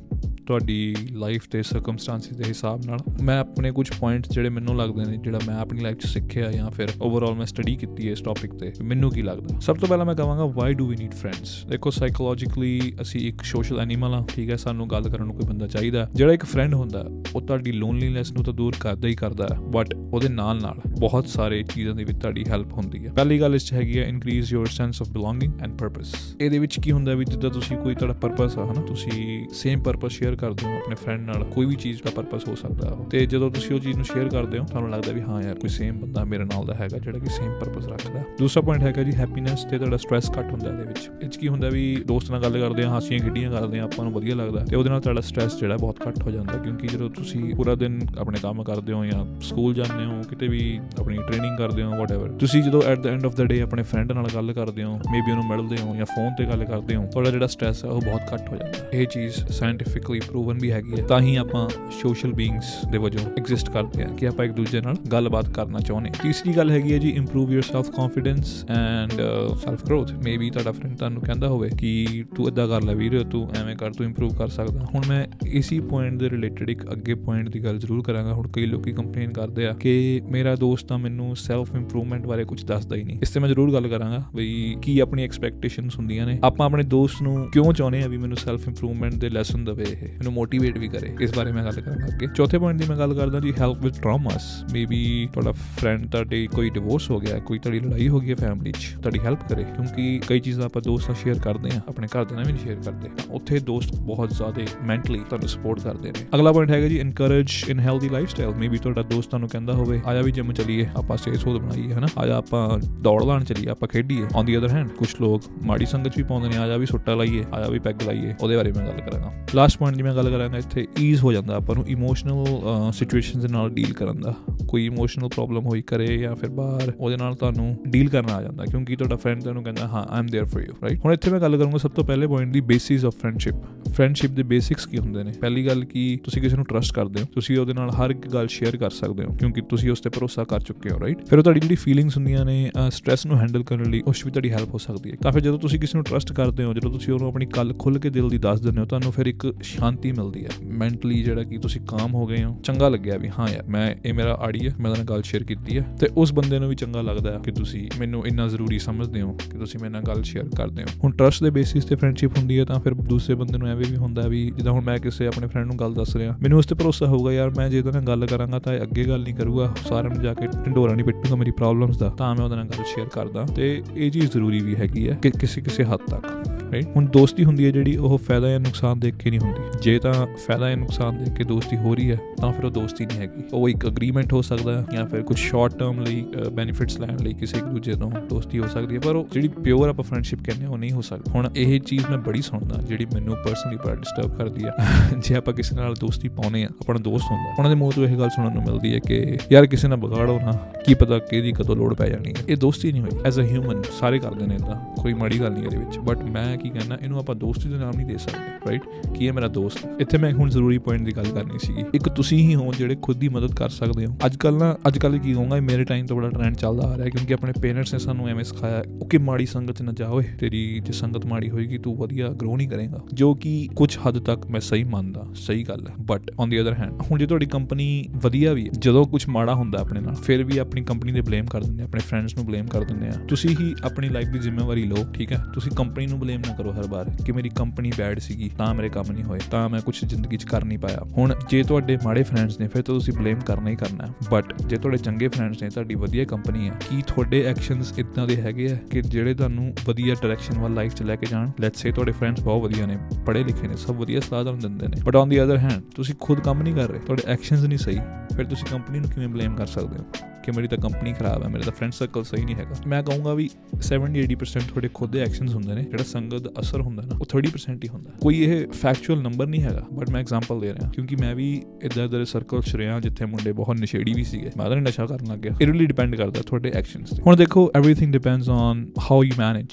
ਤੁਹਾਡੀ 0.48 0.96
ਲਾਈਫ 1.12 1.48
ਤੇ 1.52 1.62
ਸਰਕਮਸਟੈਂਸਿਸ 1.64 2.38
ਦੇ 2.38 2.44
ਹਿਸਾਬ 2.48 2.86
ਨਾਲ 2.86 3.00
ਮੈਂ 3.22 3.40
ਆਪਣੇ 3.40 3.72
ਕੁਝ 3.72 3.90
ਪੁਆਇੰਟਸ 4.00 4.30
ਜਿਹੜੇ 4.32 4.50
ਮੈਨੂੰ 4.50 4.76
ਲੱਗਦੇ 4.78 5.06
ਨੇ, 5.06 5.18
ਜਿਹੜਾ 5.18 5.40
ਮੈਂ 5.48 5.56
ਆਪਣੀ 5.56 5.82
ਲਾਈਫ 5.82 5.98
'ਚ 5.98 6.06
ਸਿੱਖਿਆ 6.06 6.52
ਜਾਂ 6.52 6.70
ਫਿਰ 6.72 6.90
ਓਵਰਆਲ 7.02 7.34
ਮੈਂ 7.36 7.46
ਸਟੱਡੀ 7.46 7.76
ਕੀਤੀ 7.76 8.08
ਹੈ 8.08 8.12
ਇਸ 8.12 8.22
ਟੌਪਿਕ 8.22 8.54
ਤੇ, 8.54 8.72
ਮੈਨੂੰ 8.84 9.12
ਕੀ 9.12 9.22
ਲੱਗਦਾ? 9.22 9.60
ਸਭ 9.60 9.76
ਤੋਂ 9.76 9.88
ਪਹਿਲਾਂ 9.90 10.06
ਮੈਂ 10.06 10.16
ਕਹਾਂਗਾ 10.16 10.46
why 10.46 10.74
do 10.74 10.88
we 10.88 10.96
need 10.96 11.14
friends 11.14 11.66
ਦੇਖੋ 11.66 11.90
ਸਾਈਕੋਲੋਜੀਕਲੀ 11.90 12.94
ਅਸੀਂ 13.02 13.28
ਇੱਕ 13.28 13.42
ਸੋਸ਼ਲ 13.44 13.80
ਐਨੀਮਲ 13.80 14.14
ਆ 14.14 14.26
ਠੀਕ 14.36 14.50
ਹੈ? 14.50 14.56
ਸਾਨੂੰ 14.56 14.90
ਗੱਲ 14.90 15.10
ਕਰਨ 15.10 15.26
ਨੂੰ 15.26 15.36
ਕੋਈ 15.36 15.48
ਬੰਦਾ 15.48 15.68
ਚਾਹੀਦਾ 15.68 16.08
ਜਿਹੜਾ 16.16 16.34
ਇੱਕ 16.34 16.46
ਫਰੈਂਡ 16.46 16.74
ਹੁੰਦਾ 16.74 17.06
ਉਹ 17.36 17.42
ਤੁਹਾਡੀ 17.42 17.72
ਲੋਨਲੀਨੈਸ 17.72 18.32
ਨੂੰ 18.32 18.44
ਤਾਂ 18.44 18.54
ਦੂਰ 18.54 18.76
ਕਰਦਾ 18.80 19.08
ਹੀ 19.08 19.16
ਕਰਦਾ 19.16 19.48
ਹੈ 19.52 19.60
ਬਟ 19.72 19.94
ਉਹਦੇ 19.96 20.30
ਨਾਲ 20.30 20.62
ਨਾਲ 20.62 20.80
ਬਹੁਤ 21.00 21.28
ਸਾਰੇ 21.28 21.62
ਚੀਜ਼ਾਂ 21.64 21.96
ਦੇ 21.96 22.04
ਵਿੱਚ 22.04 22.18
ਤੁਹਾਡੀ 22.20 22.44
ਹੈਲਪ 22.50 22.74
ਹੁੰਦੀ 22.74 23.06
ਹੈ। 23.06 23.12
ਪਹਿਲੀ 23.14 23.40
ਗੱਲ 23.42 23.56
ਇਸ 23.56 23.66
ਚ 23.66 23.74
ਹੈਗੀ 23.74 24.00
ਹੈ 24.00 24.06
increase 24.06 24.54
your 24.54 24.66
sense 24.68 25.02
of 25.02 25.10
belonging 25.10 25.62
and 25.62 25.78
purpose 25.78 26.14
ਇਹਦੇ 26.42 26.60
ਵਿੱਚ 26.60 26.80
ਕੀ 26.80 26.92
ਹੁੰਦਾ 26.92 27.14
ਵੀ 27.14 27.26
ਜਿੱਦਾਂ 27.26 27.50
ਤੁਸੀਂ 27.50 27.78
ਕੋਈ 27.78 27.96
ਤੁਹਾਡਾ 27.96 28.14
ਪਰਪਸ 28.20 28.58
ਆ, 28.58 28.66
ਹਨਾ, 28.66 28.82
ਤੁਸੀਂ 28.82 29.48
ਸੇਮ 29.54 29.82
ਪਰਪਸ 29.84 30.12
ਸ਼ੇਅਰ 30.12 30.36
ਕਰਦੇ 30.36 30.68
ਹੋ 30.68 30.78
ਆਪਣੇ 30.78 30.96
ਫਰੈਂਡ 30.96 31.26
ਨਾਲ, 31.28 31.44
ਕੋਈ 31.44 31.66
ਵੀ 31.66 31.76
ਚੀਜ਼ 31.76 32.02
ਦਾ 32.04 32.12
ਪਰਪਸ 32.16 32.48
ਹੋ 32.48 32.56
ਸਕਦਾ 32.56 32.90
ਹੈ 32.90 33.08
ਤੇ 33.12 33.26
ਜਦੋਂ 33.26 33.50
ਤੁਸੀਂ 33.52 33.76
ਉਹ 33.76 33.80
ਚੀਜ਼ 33.80 33.96
ਨੂੰ 33.98 34.06
ਸ਼ੇਅਰ 34.06 34.30
ਕਰਦੇ 34.30 34.60
ਹੋ, 34.60 34.66
ਤੁਹਾਨੂੰ 34.66 34.90
ਲੱਗਦਾ 34.92 35.12
ਵੀ 35.12 35.22
ਹਾਂ 35.22 35.42
ਯਾਰ, 35.44 35.56
ਕੋਈ 35.56 35.70
ਸੇਮ 35.70 36.00
ਬੰਦਾ 36.00 36.24
ਮੇਰੇ 36.24 36.44
ਨਾਲ 36.44 36.66
ਦਾ 36.66 36.74
ਹੈਗਾ 36.74 36.98
ਜਿਹੜਾ 36.98 37.20
ਕਿ 37.20 37.30
ਸੇਮ 37.30 37.52
ਪਰਪਸ 37.60 37.88
ਰੱਖਦਾ 37.88 38.24
ਦੂਸਰਾ 38.40 38.62
ਪੁਆਇੰਟ 38.62 38.84
ਹੈਗਾ 38.84 39.04
ਜੀ 39.04 39.12
ਹੈਪੀਨੈਸ 39.16 39.66
ਤੇ 39.66 39.78
ਤੁਹਾਡਾ 39.78 39.98
ਸਟ੍ਰੈਸ 39.98 40.30
ਘੱਟ 40.32 40.52
ਹੁੰਦਾ 40.52 40.70
ਇਹਦੇ 40.70 40.84
ਵਿੱਚ। 40.84 41.10
ਇਹ 41.24 41.40
ਕੀ 41.40 41.48
ਹੁੰਦਾ 41.48 41.70
ਵੀ 41.70 41.84
ਦੋਸਤ 42.08 42.32
ਨਾਲ 42.32 42.42
ਗੱਲ 42.44 42.60
ਕਰਦੇ 42.60 42.84
ਆ 42.84 42.90
ਹਾਸੀਆਂ 42.90 43.20
ਖੇਡੀਆਂ 43.20 43.52
ਕਰਦੇ 43.52 43.80
ਆ 43.80 43.84
ਆਪਾਂ 43.84 44.06
ਨੂੰ 44.06 44.14
ਵਧੀਆ 44.14 44.36
ਲੱਗਦਾ 44.36 44.64
ਤੇ 44.66 44.76
ਉਹਦੇ 44.76 44.90
ਨਾਲ 44.90 45.02
ਤੁਹਾਡਾ 45.02 45.22
ਸਟ੍ਰੈਸ 45.22 45.60
ਜਿਹੜਾ 45.60 45.78
ਬਹੁਤ 45.78 46.08
ਘੱਟ 46.08 46.22
ਹੋ 46.24 46.32
ਜਾਂਦਾ, 46.32 46.58
ਕਿਉਂਕਿ 46.58 46.88
ਜਦੋਂ 46.88 47.10
ਤੁਸੀਂ 47.22 47.54
ਪੂਰਾ 47.56 47.76
ਦਿਨ 47.76 48.00
ਆਪਣੇ 48.20 48.40
ਕੰਮ 48.42 48.64
ਕਰਦੇ 48.64 48.94
ਹੋ 48.94 49.04
ਜਾਂ 49.06 49.26
ਸਕੂਲ 49.42 49.74
ਜਾਂਦੇ 49.74 50.06
ਹੋ, 50.06 50.22
ਕਿਤੇ 50.30 50.48
ਵੀ 50.48 50.80
ਆਪਣੀ 51.00 51.18
ਟ੍ਰੇਨਿੰਗ 51.18 51.58
ਕਰਦੇ 51.58 51.84
ਹੋ 51.84 51.98
ਵਾਟਐਵਰ 51.98 52.30
ਤੁਸੀਂ 52.40 52.64
ਜਦੋਂ 52.64 52.82
at 52.82 53.00
the 53.00 53.08
end 53.08 53.26
of 53.26 53.36
the 53.36 53.42
day 53.42 53.62
ਆਪਣੇ 53.62 53.84
ਫਰੈਂਡ 53.84 54.12
ਨਾਲ 54.12 54.28
ਗੱਲ 54.36 54.54
ਕਰਦੇ 54.54 54.84
ਹੋ 54.84 54.94
ਮੇਬੀ 55.12 55.32
ਉਹਨੂੰ 55.32 55.46
ਮਿਲਦੇ 55.48 55.78
ਹੋ 55.82 55.96
ਜਾਂ 55.96 56.06
ਫੋਨ 56.06 56.34
ਤੇ 56.38 56.46
ਗੱਲ 56.46 56.66
ਕਰਦੇ 56.66 56.96
ਹੋ, 56.96 57.06
ਤੁਹਾਡਾ 57.12 57.32
ਜਿਹੜਾ 57.32 57.48
ਸਟ्रेस 57.48 57.86
ਹੈ 57.86 57.90
ਉਹ 57.90 58.02
ਬਹੁਤ 58.02 58.34
ਘੱਟ 58.34 58.50
ਹੋ 58.50 58.56
ਜਾਂਦਾ। 58.58 58.90
ਇਹ 58.94 59.06
ਚੀਜ਼ 59.08 59.36
ਸਾਇੰਟੀਫਿਕਲੀ 59.52 60.20
ਪ੍ਰੂਵਨ 60.20 60.58
ਵੀ 60.58 60.72
ਹੈਗੀ 60.72 61.00
ਹੈ। 61.00 61.06
ਤਾਂ 61.08 61.20
ਹੀ 61.22 61.36
ਆਪਾਂ 61.36 61.68
ਸੋਸ਼ਲ 62.02 62.34
ਬੀਇੰਗਸ 62.34 62.74
ਦੇ 62.92 62.98
ਵਜੋਂ 62.98 63.26
ਐਗਜ਼ਿਸਟ 63.40 63.70
ਕਰਦੇ 63.70 64.04
ਹਾਂ 64.04 64.16
ਕਿ 64.18 64.28
ਆਪਾਂ 64.28 64.46
ਇੱਕ 64.46 64.54
ਦੂਜੇ 64.54 64.82
ਨਾਲ 64.82 64.96
ਗੱਲਬਾਤ 65.12 65.50
ਕਰਨਾ 65.50 65.80
ਚਾਹੁੰਦੇ 65.80 66.10
ਹਾਂ। 66.10 66.24
ਤੀਸਰੀ 66.24 66.54
ਗੱਲ 66.54 66.72
ਹੈਗੀ 66.72 66.94
ਹੈ 66.94 66.98
ਜੀ 66.98 67.10
improve 67.10 67.52
your 67.52 67.62
self 67.62 67.90
confidence 67.90 68.54
and 68.70 69.12
self 69.56 69.86
growth 69.86 70.12
maybe 70.26 70.50
ਤੁਹਾਡਾ 70.50 70.72
ਫਰੈਂਡ 70.72 70.98
ਤੁਹਾਨੂੰ 70.98 71.22
ਕਹਿੰਦਾ 71.22 71.48
ਹੋਵੇ 71.48 71.70
ਕਿ 71.70 72.24
ਤੂੰ 72.36 72.48
ਇਦਾਂ 72.48 72.68
ਕਰ 72.68 72.82
ਲੈ 72.82 72.96
ਵੀਰ, 72.96 73.22
ਤੂੰ 73.24 73.50
ਐਵੇਂ 73.62 73.76
ਕਰ, 73.76 73.92
ਤੂੰ 73.92 74.06
ਇੰਪਰੂਵ 74.06 74.34
ਕਰ 74.34 74.48
ਸਕਦਾ। 74.48 74.86
ਹੁਣ 74.94 75.04
ਮੈਂ 75.10 75.26
ਇਸੀ 75.48 75.80
ਪੁਆਇੰਟ 75.80 76.20
ਦੇ 76.20 76.30
ਰਿਲੇਟਡ 76.30 76.70
ਇੱਕ 76.70 76.92
ਅੱਗੇ 76.92 77.11
ਪੁਆਇੰਟ 77.16 77.50
ਦੀ 77.50 77.64
ਗੱਲ 77.64 77.80
ਜ਼ਰੂਰ 77.80 78.04
ਕਰਾਂਗਾ। 78.04 78.34
ਹੁਣ 78.34 78.48
ਕਈ 78.48 78.66
ਲੋਕੀ 78.66 78.92
ਕੰਪਲੇਨ 78.92 79.32
ਕਰਦੇ 79.34 79.68
ਆ 79.68 79.74
ਕਿ 79.74 80.22
ਮੇਰਾ 80.30 80.56
ਦੋਸਤ 80.56 80.88
ਤਾਂ 80.88 80.98
ਮੈਨੂੰ 80.98 81.36
ਸੈਲਫ 81.36 81.76
ਇੰਪਰੂਵਮੈਂਟ 81.76 82.26
ਬਾਰੇ 82.26 82.44
ਕੁਝ 82.44 82.64
ਦੱਸਦਾ 82.64 82.96
ਹੀ 82.96 83.04
ਨਹੀਂ। 83.04 83.20
ਇਸ 83.22 83.30
ਤੇ 83.30 83.40
ਮੈਂ 83.40 83.50
ਜ਼ਰੂਰ 83.50 83.74
ਗੱਲ 83.74 83.88
ਕਰਾਂਗਾ 83.88 84.24
ਵੀ 84.36 84.78
ਕੀ 84.82 85.00
ਆਪਣੀ 85.00 85.24
ਐਕਸਪੈਕਟੇਸ਼ਨਸ 85.24 85.98
ਹੁੰਦੀਆਂ 85.98 86.26
ਨੇ। 86.26 86.40
ਆਪਾਂ 86.44 86.66
ਆਪਣੇ 86.66 86.84
ਦੋਸਤ 86.84 87.22
ਨੂੰ 87.22 87.50
ਕਿਉਂ 87.52 87.74
ਚਾਹੁੰਦੇ 87.74 88.02
ਆ 88.04 88.08
ਵੀ 88.08 88.18
ਮੈਨੂੰ 88.18 88.38
ਸੈਲਫ 88.38 88.68
ਇੰਪਰੂਵਮੈਂਟ 88.68 89.14
ਦੇ 89.14 89.30
ਲੈਸਨ 89.30 89.66
ਦੇਵੇ 89.66 89.84
ਇਹ? 89.84 90.08
ਮੈਨੂੰ 90.08 90.34
ਮੋਟੀਵੇਟ 90.34 90.78
ਵੀ 90.78 90.88
ਕਰੇ। 90.88 91.16
ਇਸ 91.22 91.36
ਬਾਰੇ 91.36 91.52
ਮੈਂ 91.52 91.64
ਗੱਲ 91.64 91.82
ਕਰਾਂਗਾ 91.82 92.08
ਅੱਗੇ। 92.08 92.28
ਚੌਥੇ 92.36 92.58
ਪੁਆਇੰਟ 92.58 92.82
ਦੀ 92.82 92.86
ਮੈਂ 92.90 92.98
ਗੱਲ 92.98 93.14
ਕਰਦਾ 93.14 93.40
ਜੀ 93.40 93.54
ਹੈਲਪ 93.60 93.84
ਵਿਦ 93.84 93.94
ਟਰਾਮਾਸ 93.94 94.44
ਮੇਬੀ 94.74 95.30
ਤੁਹਾਡਾ 95.34 95.52
ਫਰੈਂਡ 95.52 96.10
ਤੁਹਾਡੇ 96.12 96.48
ਕੋਈ 96.48 96.70
ਡਿਵੋਰਸ 96.70 97.10
ਹੋ 97.12 97.20
ਗਿਆ, 97.20 97.40
ਕੋਈ 97.40 97.60
ਤੁਹਾਡੀ 97.60 97.80
ਲੜਾਈ 97.80 98.08
ਹੋ 98.08 98.20
ਗਈ 98.20 98.30
ਹੈ 98.30 98.36
ਫੈਮਿਲੀ 98.36 98.72
'ਚ, 98.72 98.96
ਤੁਹਾਡੀ 99.02 99.20
ਹੈਲਪ 99.20 99.40
ਕਰੇ। 99.50 99.64
ਕਿਉਂਕਿ 99.64 100.20
ਕਈ 100.28 100.40
ਚੀਜ਼ਾਂ 100.40 100.66
ਆਪਾਂ 100.66 100.82
ਦੋਸਤ 100.82 101.10
ਨਾਲ 101.10 101.16
ਸ਼ੇਅਰ 101.24 101.40
ਕਰਦੇ 101.40 101.70
ਆ, 101.76 101.82
ਆਪਣੇ 101.90 102.08
ਘਰਦਿਆਂ 102.08 102.36
ਨਾਲ 102.36 102.46
ਵੀ 102.46 102.54
ਨਹੀਂ 102.54 102.64
ਸ਼ੇਅਰ 102.64 102.76
ਕਰਦੇ। 102.76 103.10
ਉੱਥੇ 103.30 103.60
ਦੋਸਤ 103.60 103.96
ਬਹੁਤ 103.96 104.30
ਜ਼ਿਆਦਾ 104.30 104.62
ਮੈਂਟਲੀ 104.84 105.20
ਤੁਹਾਨੂੰ 105.20 105.50
ਸਪੋਰਟ 105.50 105.80
ਕਰਦੇ 105.80 106.12
ਨੇ। 106.12 106.26
ਅਗਲਾ 106.36 106.52
ਪੁਆਇੰਟ 106.52 106.72
ਹੈਗਾ 106.72 106.88
ਜੀ 106.88 107.01
encourage 107.02 107.52
in 107.70 107.80
healthy 107.80 108.10
lifestyle 108.10 108.56
maybe 108.56 108.78
ਤੁਹਾਡਾ 108.78 109.02
ਦੋਸਤ 109.04 109.30
ਤੁਹਾਨੂੰ 109.30 109.50
ਕਹਿੰਦਾ 109.50 109.74
ਹੋਵੇ, 109.74 110.00
ਆ 110.06 110.14
ਜਾ 110.14 110.22
ਵੀ 110.22 110.32
ਜਿਮ 110.32 110.52
ਚਲੀਏ, 110.54 110.86
ਆਪਾਂ 110.98 111.18
ਸਿਹਤ 111.18 111.40
ਸੋਧ 111.40 111.62
ਬਣਾਈਏ, 111.62 111.94
ਹਨਾ? 111.94 112.08
ਆ 112.18 112.26
ਜਾ 112.28 112.38
ਆਪਾਂ 112.38 112.80
ਦੌੜ 113.02 113.24
ਲਾਣ 113.24 113.44
ਚਲੀਏ, 113.44 113.70
ਆਪਾਂ 113.70 113.88
ਖੇਡੀਏ। 113.88 114.26
ਔਨ 114.36 114.46
ਦੀ 114.46 114.58
ਅਦਰ 114.58 114.70
ਹੈਂਡ 114.70 114.90
ਕੁਝ 114.90 115.10
ਲੋਕ 115.22 115.44
ਮਾੜੀ 115.64 115.86
ਸੰਗਤ 115.86 116.18
ਵੀ 116.18 116.24
ਪਾਉਂਦੇ 116.24 116.50
ਨੇ, 116.50 116.58
ਆ 116.58 116.68
ਜਾ 116.68 116.78
ਵੀ 116.78 116.86
ਸੁੱਟਾ 116.86 117.16
ਲਾਈਏ, 117.16 117.44
ਆ 117.54 117.60
ਜਾ 117.62 117.68
ਵੀ 117.68 117.80
ਪੈਗ 117.80 118.02
ਲਾਈਏ। 118.02 118.34
ਉਹਦੇ 118.42 118.56
ਬਾਰੇ 118.56 118.72
ਮੈਂ 118.72 118.86
ਗੱਲ 118.88 119.02
ਕਰਾਂਗਾ। 119.02 119.32
ਲਾਸਟ 119.56 119.78
ਪੁਆਇੰਟ 119.78 119.98
ਦੀ 119.98 120.04
ਮੈਂ 120.04 120.14
ਗੱਲ 120.16 120.30
ਕਰਾਂਗਾ, 120.30 120.58
ਇੱਥੇ 120.58 120.86
ਈਜ਼ 121.00 121.24
ਹੋ 121.24 121.34
ਜਾਂਦਾ 121.34 121.56
ਆਪਾਂ 121.56 121.76
ਨੂੰ 121.76 121.88
ਇਮੋਸ਼ਨਲ 121.88 122.92
ਸਿਚੁਏਸ਼ਨਸ 122.94 123.52
ਨਾਲ 123.52 123.70
ਡੀਲ 123.74 123.94
ਕਰਨ 123.94 124.22
ਦਾ। 124.22 124.34
ਕੋਈ 124.68 124.86
ਇਮੋਸ਼ਨਲ 124.86 125.30
ਪ੍ਰੋਬਲਮ 125.30 125.66
ਹੋਈ 125.66 125.82
ਕਰੇ 125.82 126.18
ਜਾਂ 126.18 126.36
ਫਿਰ 126.36 126.50
ਬਾਹਰ, 126.52 126.92
ਉਹਦੇ 127.00 127.18
ਨਾਲ 127.18 127.36
ਤੁਹਾਨੂੰ 127.36 127.76
ਡੀਲ 127.88 128.10
ਕਰਨਾ 128.10 128.36
ਆ 128.36 128.42
ਜਾਂਦਾ, 128.42 128.66
ਕਿਉਂਕਿ 128.66 128.96
ਤੁਹਾਡਾ 128.96 129.16
ਫਰੈਂਡ 129.16 129.42
ਤੁਹਾਨੂੰ 129.42 129.64
ਕਹਿੰਦਾ, 129.64 129.88
ਹਾਂ 129.88 130.06
I'm 130.10 130.28
there 130.28 130.48
for 130.48 130.62
you 130.62 130.74
right 130.84 131.06
ਹੁਣ 131.06 131.14
ਇੱਥੇ 131.14 131.32
ਮੈਂ 131.32 131.40
ਗੱਲ 131.40 131.58
ਕਰੂੰਗਾ 131.58 131.78
ਸਭ 131.78 131.92
ਤੋਂ 131.92 132.04
ਪਹਿਲੇ 132.04 132.28
point 132.28 132.54
the 132.54 132.62
basis 132.64 133.06
of 133.06 133.16
friendship 133.22 133.56
friendship 133.90 134.32
ਦੇ 134.32 134.44
ਬੇਸਿਕਸ 134.44 134.86
ਕੀ 134.86 134.98
ਹੁੰਦੇ 134.98 135.24
ਨੇ? 135.24 135.32
ਪਹਿਲੀ 135.42 135.66
ਗੱਲ 135.68 135.84
ਕਿ 135.86 136.20
ਤੁਸੀਂ 136.24 136.42
ਕਿਸੇ 136.42 136.56
ਨੂੰ 136.56 136.66
ਟਰਸਟ 136.66 136.91
ਕਰਦੇ 136.92 137.22
ਹੋ, 137.22 137.28
ਤੁਸੀਂ 137.36 137.58
ਉਹਦੇ 137.58 137.74
ਨਾਲ 137.74 137.90
ਹਰ 137.92 138.10
ਇੱਕ 138.10 138.28
ਗੱਲ 138.28 138.48
ਸ਼ੇਅਰ 138.48 138.78
ਕਰ 138.78 138.90
ਸਕਦੇ 138.90 139.24
ਹੋ, 139.24 139.34
ਕਿਉਂਕਿ 139.34 139.62
ਤੁਸੀਂ 139.62 139.92
ਉਸ 139.92 140.02
ਤੇ 140.02 140.10
ਭਰੋਸਾ 140.10 140.44
ਕਰ 140.44 140.60
ਚੁੱਕੇ 140.60 140.90
ਹੋ 140.90 141.00
ਰਾਈਟ 141.00 141.26
ਫਿਰ 141.26 141.40
ਉਹ 141.40 141.44
ਤੁਹਾਡੀ 141.44 141.60
ਜਿਹੜੀ 141.60 141.76
ਫੀਲਿੰਗਸ 141.76 142.18
ਹੁੰਦੀਆਂ 142.18 142.46
ਨੇ 142.46 142.72
ਸਟ्रेस 142.90 143.28
ਨੂੰ 143.28 143.38
ਹੈਂਡਲ 143.38 143.64
ਕਰਨ 143.64 143.90
ਲਈ 143.92 144.02
ਉਸ 144.08 144.26
ਵੀ 144.26 144.32
ਤੁਹਾਡੀ 144.32 144.52
ਹੈਲਪ 144.52 144.74
ਹੋ 144.74 144.78
ਸਕਦੀ 144.78 145.12
ਹੈ। 145.12 145.16
ਤਾਂ 145.22 145.32
ਫਿਰ 145.32 145.42
ਜਦੋਂ 145.42 145.60
ਤੁਸੀਂ 145.60 145.80
ਕਿਸੇ 145.80 145.98
ਨੂੰ 145.98 146.04
ਟਰਸਟ 146.04 146.32
ਕਰਦੇ 146.34 146.64
ਹੋ, 146.64 146.74
ਜਦੋਂ 146.74 146.92
ਤੁਸੀਂ 146.92 147.14
ਉਹਨੂੰ 147.14 147.28
ਆਪਣੀ 147.28 147.46
ਗੱਲ 147.56 147.74
ਖੁੱਲ 147.80 148.00
ਕੇ 148.00 148.10
ਦਿਲ 148.10 148.30
ਦੀ 148.30 148.38
ਦੱਸ 148.38 148.62
ਦਿੰਦੇ 148.62 148.80
ਹੋ, 148.80 148.86
ਤੁਹਾਨੂੰ 148.86 149.12
ਫਿਰ 149.12 149.26
ਇੱਕ 149.26 149.46
ਸ਼ਾਂਤੀ 149.64 150.12
ਮਿਲਦੀ 150.12 150.44
ਹੈ। 150.46 150.50
ਮੈਂਟਲੀ 150.74 151.22
ਜਿਹੜਾ 151.24 151.44
ਕਿ 151.44 151.58
ਤੁਸੀਂ 151.58 151.82
ਕਾਮ 151.88 152.16
ਹੋ 152.16 152.26
ਗਏ 152.26 152.44
ਹੋ, 152.44 152.56
ਚੰਗਾ 152.64 152.90
ਲੱਗਿਆ 152.90 153.18
ਵੀ, 153.18 153.30
ਹਾਂ 153.40 153.48
ਯਾਰ, 153.50 153.64
ਮੈਂ, 153.70 153.94
ਇਹ 154.06 154.14
ਮੇਰਾ 154.14 154.34
ਆੜੀ 154.42 154.68
ਹੈ, 154.68 154.74
ਮੈਂ 154.80 154.90
ਉਹਦੇ 154.92 155.00
ਨਾਲ 155.00 155.08
ਗੱਲ 155.08 155.22
ਸ਼ੇਅਰ 155.22 155.44
ਕੀਤੀ 155.44 155.78
ਹੈ। 155.78 155.86
ਤੇ 156.00 156.08
ਉਸ 156.18 156.34
ਬੰਦੇ 156.34 156.60
ਨੂੰ 156.60 156.70
ਵੀ 156.70 156.76
ਚੰਗਾ 156.76 157.02
ਲੱਗਦਾ 157.02 157.32
ਹੈ 157.32 157.40
ਕਿ 157.46 157.52
ਤੁਸੀਂ 157.52 157.88
ਮੈਨੂੰ 158.00 158.26
ਇੰਨਾ 158.28 158.48
ਜ਼ਰੂਰੀ 158.48 158.80
ਸਮਝਦੇ 158.80 159.22
ਹੋ 159.22 159.32
ਕਿ 159.42 159.58
ਤੁਸੀਂ 159.58 159.80
ਮੇਰੇ 159.80 159.92
ਨਾਲ 159.92 160.04
ਗੱਲ 160.04 160.24
ਸ਼ੇਅਰ 160.24 160.50
ਕਰਦੇ 160.58 160.84
ਹੋ। 160.84 161.00
ਹੁਣ 161.04 161.12
ਟਰਸਟ 161.12 161.44
ਦੇ 161.44 161.50
ਬੇਸਿਸ 161.50 161.86
ਤੇ 161.86 161.96
ਫਰੈਂਡਸ਼ਿਪ 161.96 162.38
ਹੁੰਦੀ 162.38 162.60
ਹੈ, 162.60 162.66
ਤਾਂ 162.66 162.80
ਫਿਰ 162.80 162.94
ਦੂਸਰੇ 162.94 163.36
ਬੰਦੇ 163.36 163.58
ਨੂੰ 163.58 163.68
ਐਵੇਂ 163.68 163.86
ਵੀ 163.90 163.96
ਹੁੰਦਾ 163.96 164.28
ਵੀ, 164.28 164.44
ਜਿੱਦਾਂ 164.56 164.74
ਹੁਣ 164.74 164.84
ਮੈਂ 164.84 164.98
ਕਿਸੇ 164.98 165.28
ਆਪਣੇ 165.28 165.48
ਫਰੈਂਡ 165.48 165.68
ਨੂੰ 165.68 165.78
ਗੱਲ 165.80 165.94
ਦੱਸ 165.94 166.16
ਰਿਹਾ, 166.16 166.36
ਮੈਨੂੰ 166.42 166.60
ਉਸ 166.60 166.66
ਤੇ 166.66 166.76
ਭਰੋਸਾ 166.82 167.06
ਹੋਊਗਾ 167.06 167.32
ਯਾਰ, 167.34 167.50
ਮੈਂ 167.50 167.70
ਜੇ 167.70 167.80
ਉਹਦੇ 167.80 167.92
ਨਾਲ 167.92 168.02
ਗੱਲ 168.02 168.26
ਕਰਾਂਗਾ 168.26 168.60
ਤਾਂ 168.60 168.74
ਇਹ 168.74 168.82
ਅੱਗੇ 168.82 169.04
ਗੱਲ 169.04 169.24
ਨਹੀਂ 169.24 169.36
ਕਰੂਗਾ, 169.36 169.74
ਸਾਰਿਆਂ 169.90 170.14
ਨੂੰ 170.14 170.24
ਜਾ 170.24 170.34
ਕੇ 170.34 170.48
ਢਿੰਡੋਰਾ 170.48 170.94
ਨਹੀਂ 170.94 171.06
ਪਿੱਟੂਗਾ 171.06 171.36
ਮੇਰੀ 171.36 171.52
ਪ੍ਰੋਬਲਮਸ 171.52 171.98
ਦਾ, 171.98 172.10
ਤਾਂ 172.10 172.36
ਮੈਂ 172.36 172.44
ਉਹਦੇ 172.46 172.56
ਨਾਲ 172.56 172.66
ਗੱਲ 172.66 172.84
ਸ਼ੇਅਰ 172.84 173.10
ਕਰਦਾ। 173.10 173.46
ਤੇ 173.56 173.84
ਇਹ 173.96 174.12
ਚੀਜ਼ 174.12 174.32
ਜ਼ਰੂਰੀ 174.32 174.60
ਵੀ 174.60 174.76
ਹੈਗੀ 174.76 175.10
ਹੈ 175.10 175.18
ਕਿ 175.22 175.32
ਕਿਸੇ 175.32 175.62
ਕਿਸੇ 175.62 175.84
ਹੱਦ 175.84 176.00
ਤੱਕ। 176.10 176.51
ਰਾਈਟ 176.72 176.88
ਹੁਣ 176.96 177.06
ਦੋਸਤੀ 177.06 177.46
ਹੁੰਦੀ 177.46 177.66
ਹੈ 177.66 177.72
ਜਿਹੜੀ, 177.72 177.96
ਉਹ 177.98 178.18
ਫਾਇਦਾ 178.18 178.50
ਜਾਂ 178.50 178.60
ਨੁਕਸਾਨ 178.60 179.00
ਦੇਖ 179.00 179.16
ਕੇ 179.16 179.30
ਨਹੀਂ 179.30 179.40
ਹੁੰਦੀ। 179.40 179.62
ਜੇ 179.82 179.98
ਤਾਂ 180.00 180.14
ਫਾਇਦਾ 180.48 180.70
ਜਾਂ 180.70 180.78
ਨੁਕਸਾਨ 180.78 181.18
ਦੇਖ 181.18 181.34
ਕੇ 181.34 181.44
ਦੋਸਤੀ 181.44 181.78
ਹੋ 181.78 181.96
ਰਹੀ 181.96 182.12
ਹੈ, 182.12 182.18
ਤਾਂ 182.42 182.52
ਫਿਰ 182.52 182.66
ਉਹ 182.66 182.72
ਦੋਸਤੀ 182.72 183.06
ਨਹੀਂ 183.06 183.20
ਹੈਗੀ। 183.20 183.44
ਉਹ 183.54 183.70
ਇੱਕ 183.70 183.88
ਅਗਰੀਮੈਂਟ 183.88 184.34
ਹੋ 184.34 184.42
ਸਕਦਾ 184.42 184.82
ਹੈ 184.82 184.86
ਜਾਂ 184.94 185.06
ਫਿਰ 185.06 185.22
ਕੁਝ 185.22 185.38
ਸ਼ਾਰਟ 185.40 185.78
ਟਰਮ 185.80 186.00
ਲਈ 186.00 186.26
ਬੈਨੀਫਿਟਸ 186.52 187.00
ਲੈਣ 187.00 187.18
ਲਈ 187.20 187.34
ਕਿਸੇ 187.34 187.58
ਇੱਕ 187.58 187.66
ਦੂਜੇ 187.66 187.94
ਤੋਂ 187.94 188.12
ਦੋਸਤੀ 188.30 188.60
ਹੋ 188.60 188.68
ਸਕਦੀ 188.68 188.96
ਹੈ। 188.96 189.00
ਪਰ 189.00 189.16
ਉਹ 189.16 189.28
ਜਿਹੜੀ 189.34 189.48
ਪਿਓਰ 189.48 189.90
ਆਪਾਂ 189.90 190.04
ਫਰੈਂਡਸ਼ਿਪ 190.04 190.40
ਕਹਿੰਦੇ 190.46 190.66
ਉਹ 190.66 190.78
ਨਹੀਂ 190.78 190.92
ਹੋ 190.92 191.02
ਸਕਦੀ। 191.02 191.32
ਹੁਣ 191.32 191.50
ਇਹ 191.56 191.80
ਚੀਜ਼ 191.82 192.06
ਮੈਂ 192.10 192.18
ਬੜੀ 192.18 192.42
ਸੁਣਦਾ, 192.42 192.82
ਜਿਹੜੀ 192.82 193.06
ਮੈਨੂੰ 193.14 193.36
ਪਰਸਨਲੀ 193.36 193.78
ਬੜਾ 193.78 193.96
ਡਿਸਟਰਬ 193.96 194.38
ਕਰਦੀ 194.38 194.64
ਆ 194.64 194.76
ਜੇ 195.26 195.36
ਆਪਾਂ 195.36 195.54
ਕਿਸੇ 195.54 195.76
ਨਾਲ 195.76 195.94
ਦੋਸਤੀ 196.00 196.30
ਪਾਉਨੇ 196.30 196.64
ਆ 196.64 196.70
ਆਪਣਾ 196.82 197.00
ਦੋਸਤ 197.00 197.32
ਹੁੰਦਾ, 197.32 197.54
ਉਹਨਾਂ 197.58 197.70
ਦੇ 197.70 197.76
ਮੂੰਹ 197.76 197.92
ਤੋਂ 197.92 198.08
ਇਹ 198.08 198.18
ਗੱਲ 198.18 198.30
ਸੁਣਨ 198.30 198.54
ਨੂੰ 198.54 198.64
ਮਿਲਦੀ 198.64 198.94
ਹੈ 198.94 199.00
ਕਿ, 199.00 199.38
ਯਾਰ, 199.52 199.66
ਕਿਸੇ 199.66 199.88
ਨਾਲ 199.88 200.00
ਵਿਗਾੜੋ 200.00 200.40
ਨਾ। 200.40 200.52
ਕੀ 200.86 200.94
ਪਤਾ 200.94 201.18
ਕਿਹਦੀ 201.20 201.52
ਕਦੋਂ 201.52 201.76
ਲੋੜ 201.76 201.94
ਪੈ 201.94 202.08
ਜਾਣੀ 202.08 202.30
ਹੈ? 202.30 202.44
ਇਹ 202.50 202.58
ਦੋਸਤੀ 202.58 202.92
ਨਹੀਂ 202.92 203.02
ਹੋਈ। 203.02 203.20
ਐਜ਼ 203.26 203.40
ਅ 203.40 203.44
ਹਿਊਮਨ 203.44 203.82
ਸਾਰੇ 204.00 204.20
ਕਰਦੇ 204.20 204.48
ਨੇ 204.48 204.56
ਇਦਾਂ 204.56 204.76
ਕੋਈ 205.02 205.14
ਮਾੜੀ 205.14 205.40
ਗੱਲ 205.40 205.52
ਨਹੀਂ 205.52 205.64
ਇਹਦੇ 205.64 205.78
ਵਿੱਚ। 205.78 206.00
ਬਟ 206.00 206.24
ਮੈਂ 206.24 206.58
ਕੀ 206.62 206.70
ਕਹਿੰਦਾ 206.70 206.98
ਇਹਨੂੰ 207.02 207.20
ਆਪਾਂ 207.20 207.36
ਦੋਸਤੀ 207.36 207.70
ਦੇ 207.70 207.76
ਨਾਮ 207.76 207.92
ਨਹੀਂ 207.96 208.06
ਦੇ 208.06 208.18
ਸਕਦੇ 208.18 208.60
ਰਾਈਟ 208.68 208.82
ਕੀ 209.16 209.28
ਹੈ 209.28 209.34
ਮੇਰਾ 209.34 209.48
ਦੋਸਤ? 209.48 209.88
ਇੱਥੇ 210.00 210.18
ਮੈਂ 210.18 210.32
ਹੁਣ 210.32 210.50
ਜ਼ਰੂਰੀ 210.50 210.78
ਪੁਆਇੰਟ 210.78 211.06
ਦੀ 211.06 211.12
ਗੱਲ 211.12 211.26
ਕਰਨੀ 211.26 211.60
ਸੀਗੀ। 211.60 211.84
ਇੱਕ 211.94 212.10
ਤੁਸੀਂ 212.10 212.38
ਹੀ 212.38 212.56
ਹੋ 212.56 212.74
ਜਿਹੜੇ 212.78 212.96
ਖੁਦ 213.02 213.18
ਦੀ 213.18 213.30
ਮਦਦ 213.30 213.54
ਕਰ 213.56 213.70
ਸਕਦੇ 213.70 214.06
ਹੋ। 214.06 214.18
ਅੱਜ 214.26 214.36
ਕੱਲ 214.36 214.54
ਨਾ 214.54 214.78
ਅੱਜ 214.88 214.98
ਕੱਲ 214.98 215.18
ਕੀ 215.18 215.34
ਕਹੂੰਗਾ 215.34 215.60
ਮੇਰੇ 215.62 215.84
ਟਾਈਮ 215.84 216.06
ਤੋਂ 216.06 216.18
ਬੜਾ 216.18 216.30
ਟ੍ਰੈਂਡ 216.30 216.56
ਚੱਲਦਾ 216.56 216.88
ਆ 216.88 216.98
ਰਿਹਾ 216.98 217.10
ਕਿਉਂਕਿ 217.10 217.34
ਆਪਣੇ 217.34 217.54
ਪੇਰੈਂਟਸ 217.62 217.94
ਨੇ 217.94 218.00
ਸਾਨੂੰ 218.00 218.28
ਐਵੇਂ 218.28 218.44
ਸਿਖਾਇਆ 218.44 218.84
ਉਹ 219.02 219.08
ਕਿ 219.08 219.18
ਮਾੜੀ 219.18 219.46
ਸੰਗਤ 219.46 219.78
'ਚ 219.78 219.82
ਨਾ 219.82 219.92
ਜਾ 219.92 220.08
ਓਏ, 220.08 220.24
ਤੇਰੀ 220.40 220.82
ਜੇ 220.86 220.94
ਸੰਗਤ 220.94 221.26
ਮਾੜੀ 221.26 221.50
ਹੋਏਗੀ, 221.50 221.78
ਤੂੰ 221.78 221.96
ਵਧੀਆ 221.96 222.30
ਗਰੋ 222.30 222.58
ਨਹੀਂ 222.58 222.68
ਕਰੇਗਾ। 222.70 223.02
ਜੋ 223.14 223.34
ਕਿ 223.34 223.70
ਕੁਝ 223.76 223.98
ਹੱਦ 223.98 224.20
ਤੱਕ 224.20 224.48
ਮੈਂ 224.48 224.62
ਸਹੀ 224.62 224.84
ਮੰਨਦਾ, 224.84 225.28
ਸਹੀ 225.36 225.64
ਗੱਲ 225.64 225.88
ਹੈ। 225.88 225.94
But 226.02 226.32
on 226.40 226.50
the 226.50 226.62
other 226.62 226.74
hand 226.74 227.02
ਹੁਣ 227.12 227.20
ਜੇ 227.20 227.26
ਤੁਹਾਡੀ 227.26 227.46
ਕੰਪਨੀ 227.46 228.06
ਵਧੀਆ 228.16 228.54
ਵੀ 228.54 228.66
ਹੈ, 228.66 228.72
ਜਦੋਂ 228.80 229.06
ਕੁਝ 229.06 229.26
ਮਾੜਾ 229.30 229.56
ਹੁੰਦਾ 229.56 229.80
ਆਪਣੇ 229.80 230.02
ਨਾਲ, 230.02 230.16
ਫਿਰ 230.16 230.44
ਵੀ 230.44 230.58
ਆਪਣੀ 230.58 230.82
ਕੰਪਨੀ 230.82 231.12
ਦੇ 231.12 231.22
ਬਲੇਮ 231.22 231.46
ਕਰ 231.46 231.64
ਦਿੰਦੇ 231.64 231.84
ਆ, 231.84 231.86
ਆਪਣੇ 231.86 232.02
ਫਰੈਂਡਸ 232.02 232.36
ਨੂੰ 232.36 232.46
ਬਲੇਮ 232.46 232.66
ਕਰ 232.66 232.84
ਦਿੰਦੇ 232.84 233.08
ਆ। 233.08 233.12
ਤੁਸੀਂ 233.12 233.56
ਹੀ 233.60 233.76
ਆਪਣੀ 233.84 234.10
ਲਾਈਫ 234.10 234.28
ਦੀ 234.28 234.40
ਜ਼ਿੰਮੇਵਾਰੀ 234.40 234.84
ਲਓ, 234.84 235.04
ਠੀਕ 235.14 235.32
ਹੈ? 235.32 235.44
ਤੁਸੀਂ 235.54 235.72
ਕੰਪਨੀ 235.72 236.08
ਨੂੰ 236.08 236.20
ਬਲੇਮ 236.20 236.42
ਨਾ 236.52 236.58
ਕਰੋ 236.58 236.72
ਹਰ 236.72 236.88
ਵਾਰ, 236.88 237.10
ਕਿ 237.26 237.32
ਮੇਰੀ 237.32 237.50
ਕੰਪਨੀ 237.50 237.92
ਬੈਡ 237.98 238.20
ਸੀਗੀ, 238.20 238.50
ਤਾਂ 238.58 238.74
ਮੇਰੇ 238.74 238.90
ਕੰਮ 238.90 239.12
ਨਹੀਂ 239.12 239.24
ਹੋਏ, 239.24 239.40
ਤਾਂ 239.52 239.68
ਮੈਂ 239.70 239.82
ਕੁਝ 239.82 239.96
ਜ਼ਿੰਦਗੀ 240.06 240.38
'ਚ 240.38 240.44
ਕਰ 240.44 240.64
ਨਹੀਂ 240.64 240.78
ਪਾਇਆ। 240.78 241.06
ਹੁਣ 241.18 241.34
ਜੇ 241.50 241.64
ਤੁਹਾਡੇ 241.64 241.98
ਮਾੜੇ 242.04 242.24
ਫਰੈਂਡਸ 242.24 242.60
ਨੇ, 242.60 242.68
ਫਿਰ 242.68 242.82
ਤਾਂ 242.82 242.94
ਤੁਸੀਂ 242.96 243.14
ਬਲੇਮ 243.14 243.40
ਕਰਨਾ 243.40 243.70
ਹੀ 243.70 243.76
ਕਰਨਾ 243.76 244.06
ਹੈ। 244.06 244.14
ਬਟ 244.32 244.54
ਜੇ 244.62 244.78
ਤੁਹਾਡੇ 244.78 244.98
ਚੰਗੇ 244.98 245.28
ਫਰੈਂਡਸ 245.28 245.62
ਨੇ, 245.64 245.70
ਤੁਹਾਡੀ 245.70 245.96
ਵਧੀਆ 245.96 246.26
ਕੰਪਨੀ 246.26 246.70
ਹੈ, 246.70 246.76
ਕੀ 246.90 247.02
ਤੁਹਾਡੇ 247.08 247.44
ਐਕਸ਼ਨਸ 247.44 247.94
ਇਦਾਂ 248.00 248.28
ਦੇ 248.28 248.36
ਹੈਗੇ 248.42 248.72
ਆ 248.72 248.76
ਕਿ 248.92 249.02
ਜਿਹੜੇ 249.02 249.34
ਤੁਹਾਨੂੰ 249.34 249.74
ਵਧੀਆ 249.86 250.16
ਡਾਇਰੈਕਸ਼ਨ 250.16 250.60
ਵੱਲ 250.60 250.74
ਲਾਈਫ 250.74 250.96
'ਚ 250.96 251.04
ਲੈ 251.04 251.16
ਕੇ 251.16 251.26
ਜਾਣ? 251.26 251.52
ਲੈਟਸ 251.62 251.82
ਸੇ 251.82 251.92
ਤੁਹਾਡੇ 251.92 252.12
ਫਰੈਂਡਸ 252.12 252.42
ਬਹੁਤ 252.42 252.64
ਵਧੀਆ 252.64 252.86
ਨੇ, 252.86 252.98
ਪੜ੍ਹੇ 253.26 253.44
ਲਿਖੇ 253.44 253.68
ਨੇ, 253.68 253.76
ਸਭ 253.76 253.96
ਵਧੀਆ 253.96 254.20
ਸਲਾਹ 254.20 254.44
ਤੁਹਾਨੂੰ 254.44 254.62
ਦਿੰਦੇ 254.62 254.88
ਨੇ। 254.88 255.02
But 255.04 255.16
on 255.16 255.30
the 255.30 255.44
other 255.44 255.58
hand 255.58 255.82
ਤੁਸੀਂ 255.96 256.16
ਖੁਦ 256.20 256.40
ਕੰਮ 256.40 256.62
ਨਹੀਂ 256.62 256.76
ਕਰ 256.76 256.90
ਰਹੇ, 256.90 257.00
ਤੁਹਾਡੇ 257.00 257.24
ਐਕਸ਼ਨਸ 257.28 257.64
ਨਹੀਂ 257.64 257.78
ਸਹੀ, 257.78 258.00
ਫਿਰ 258.36 258.46
ਤੁਸੀਂ 258.46 258.66
ਕੰਪਨੀ 258.72 259.00
ਨੂੰ 259.00 259.10
ਕਿਵੇਂ 259.10 259.28
ਬਲੇਮ 259.28 259.56
ਕਰ 259.56 259.66
ਸਕਦੇ 259.68 259.98
ਹੋ? 259.98 260.31
ਕਿ 260.44 260.52
ਮੇਰੀ 260.52 260.68
ਤਾਂ 260.68 260.78
ਕੰਪਨੀ 260.78 261.14
ਖਰਾਬ 261.14 261.44
ਹੈ, 261.44 261.48
ਮੇਰਾ 261.48 261.64
ਤਾਂ 261.64 261.74
ਫਰੈਂਡ 261.74 261.92
ਸਰਕਲ 261.92 262.24
ਸਹੀ 262.24 262.46
ਨਹੀਂ 262.46 262.56
ਹੈਗਾ। 262.56 262.76
ਮੈਂ 262.88 263.04
ਕਹੂੰਗਾ 263.04 263.34
ਵੀ 263.34 263.50
70 263.82 264.22
80% 264.22 264.70
ਤੁਹਾਡੇ 264.70 264.90
ਖੁਦ 264.94 265.12
ਦੇ 265.12 265.20
ਐਕਸ਼ਨਸ 265.20 265.56
ਹੁੰਦੇ 265.56 265.74
ਨੇ, 265.74 265.84
ਜਿਹੜਾ 265.84 266.04
ਸੰਗਤ 266.04 266.36
ਦਾ 266.36 266.50
ਅਸਰ 266.60 266.82
ਹੁੰਦਾ 266.82 267.04
ਨਾ, 267.06 267.18
ਉਹ 267.22 267.26
30% 267.26 267.84
ਹੀ 267.84 267.90
ਹੁੰਦਾ। 267.90 268.12
ਕੋਈ 268.22 268.42
ਇਹ 268.42 268.68
ਫੈਕਚੁਅਲ 268.68 269.22
ਨੰਬਰ 269.22 269.48
ਨਹੀਂ 269.48 269.62
ਹੈਗਾ 269.62 269.86
ਬਟ 269.94 270.10
ਮੈਂ 270.10 270.22
ਐਗਜ਼ਾਮਪਲ 270.22 270.60
ਦੇ 270.60 270.74
ਰਿਹਾ। 270.74 270.92
ਕਿਉਂਕਿ 270.92 271.16
ਮੈਂ 271.16 271.36
ਵੀ 271.36 271.62
ਇਦਾਂ 271.84 272.08
ਦੇ 272.08 272.26
ਸਰਕਲ 272.26 272.62
ਚ 272.62 272.76
ਰਿਹਾ, 272.76 273.00
ਜਿੱਥੇ 273.00 273.26
ਮੁੰਡੇ 273.26 273.52
ਬਹੁਤ 273.52 273.82
ਨਸ਼ੇੜੀ 273.82 274.14
ਵੀ 274.14 274.24
ਸੀਗੇ। 274.24 274.52
ਮੈਂ 274.58 274.70
ਤਾਂ 274.70 274.78
ਨਸ਼ਾ 274.78 275.06
ਕਰਨ 275.06 275.28
ਲੱਗ 275.28 275.40
ਗਿਆ। 275.40 275.52
ਇਟ 275.62 275.70
ਰੀਲੀ 275.70 275.86
ਡਿਪੈਂਡ 275.86 276.16
ਕਰਦਾ 276.16 276.42
ਤੁਹਾਡੇ 276.42 276.72
ਐਕਸ਼ਨਸ 276.76 277.10
ਤੇ। 277.10 277.24
ਹੁਣ 277.28 277.36
ਦੇਖੋ 277.36 277.72
everything 277.76 278.14
depends 278.14 278.50
on 278.50 278.92
how 279.12 279.24
you 279.24 279.32
manage 279.38 279.68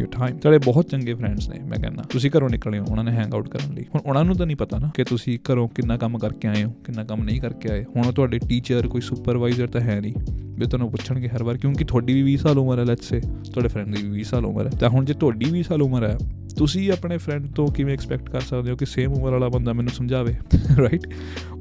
your 0.00 0.06
time 0.06 0.38
ਤੁਹਾਡੇ 0.38 0.58
ਬਹੁਤ 0.58 0.88
ਚੰਗੇ 0.88 1.14
ਫਰੈਂਡਸ 1.14 1.48
ਨੇ, 1.48 1.58
ਮੈਂ 1.58 1.78
ਕਹਿੰਦਾ। 1.78 2.02
ਤੁਸੀਂ 2.02 2.30
ਘਰੋਂ 2.38 2.50
ਨਿਕਲੇ 2.50 2.78
ਹੋ, 2.78 2.84
ਉਹਨਾਂ 2.90 3.04
ਨੇ 3.04 3.12
ਹੈਂਗ 3.12 3.34
ਆਊਟ 3.34 3.48
ਕਰਨ 3.48 3.74
ਲਈ। 3.74 3.82
ਹੁਣ 3.82 4.00
ਉਹਨਾਂ 4.06 4.24
ਨੂੰ 4.24 4.36
ਤਾਂ 4.36 4.46
ਨਹੀਂ 4.46 4.56
ਪਤਾ 4.56 4.78
ਨਾ 4.78 4.90
ਕਿ 4.94 5.04
ਤੁਸੀਂ 5.04 5.38
ਘਰੋਂ 5.52 5.68
ਕਿੰਨਾ 5.68 5.96
ਕੰਮ 5.96 6.18
ਕਰਕੇ 6.18 6.48
ਆਏ 6.48 6.64
ਹੋ, 6.64 6.70
ਕਿੰਨਾ 6.70 7.04
ਕੰਮ 7.04 7.24
ਨਹੀਂ 7.24 7.40
ਕਰਕੇ 7.40 7.68
ਆਏ। 7.68 7.84
ਹੁਣ 7.96 8.12
ਤੁਹਾਡੇ 8.12 8.38
ਟੀਚਰ 8.38 8.88
ਕੋਈ 8.88 9.00
ਸੁਪਰਵਾਈਜ਼ਰ 9.00 9.66
ਤਾਂ 9.66 9.80
ਹੈ 9.80 10.00
ਨਹੀਂ। 10.00 10.14
ਵੀ 10.58 10.66
ਤੁਹਾਨੂੰ 10.66 10.90
ਪੁੱਛਣਗੇ 10.90 11.28
ਹਰ 11.28 11.42
ਵਾਰ, 11.42 11.56
ਕਿਉਂਕਿ 11.56 11.84
ਤੁਹਾਡੀ 11.84 12.12
ਵੀ 12.12 12.22
20 12.22 12.36
ਸਾਲ 12.36 12.58
ਉਮਰ 12.58 12.78
ਹੈ 12.78 12.84
ਲੈਟਸ 12.84 13.04
ਸੇ 13.04 13.20
ਤੁਹਾਡੇ 13.20 13.68
ਫਰੈਂਡ 13.68 13.94
ਦੀ 13.96 14.02
ਵੀ 14.02 14.18
20 14.18 14.22
ਸਾਲ 14.22 14.46
ਉਮਰ 14.46 14.66
ਹੈ। 14.66 14.70
ਤਾਂ 14.70 14.88
ਹੁਣ 14.88 15.04
ਜੇ 15.04 15.14
ਤੁਹਾਡੀ 15.14 15.46
20 15.50 15.62
ਸਾਲ 15.62 15.82
ਉਮਰ 15.82 16.04
ਹੈ 16.04 16.16
ਤੁਸੀਂ 16.58 16.92
ਆਪਣੇ 16.92 17.18
ਫਰੈਂਡ 17.18 17.46
ਤੋਂ 17.46 17.68
ਕਿਵੇਂ 17.68 17.92
ਐਕਸਪੈਕਟ 17.94 18.30
ਕਰ 18.30 18.40
ਸਕਦੇ 18.40 18.70
ਹੋ 18.70 18.76
ਕਿ 18.76 18.86
ਸੇਮ 18.86 19.12
ਉਮਰ 19.12 19.30
ਵਾਲਾ 19.30 19.48
ਬੰਦਾ 19.48 19.72
ਮੈਨੂੰ 19.72 19.92
ਸਮਝਾਵੇ? 19.92 20.34
ਰਾਈਟ 20.78 21.00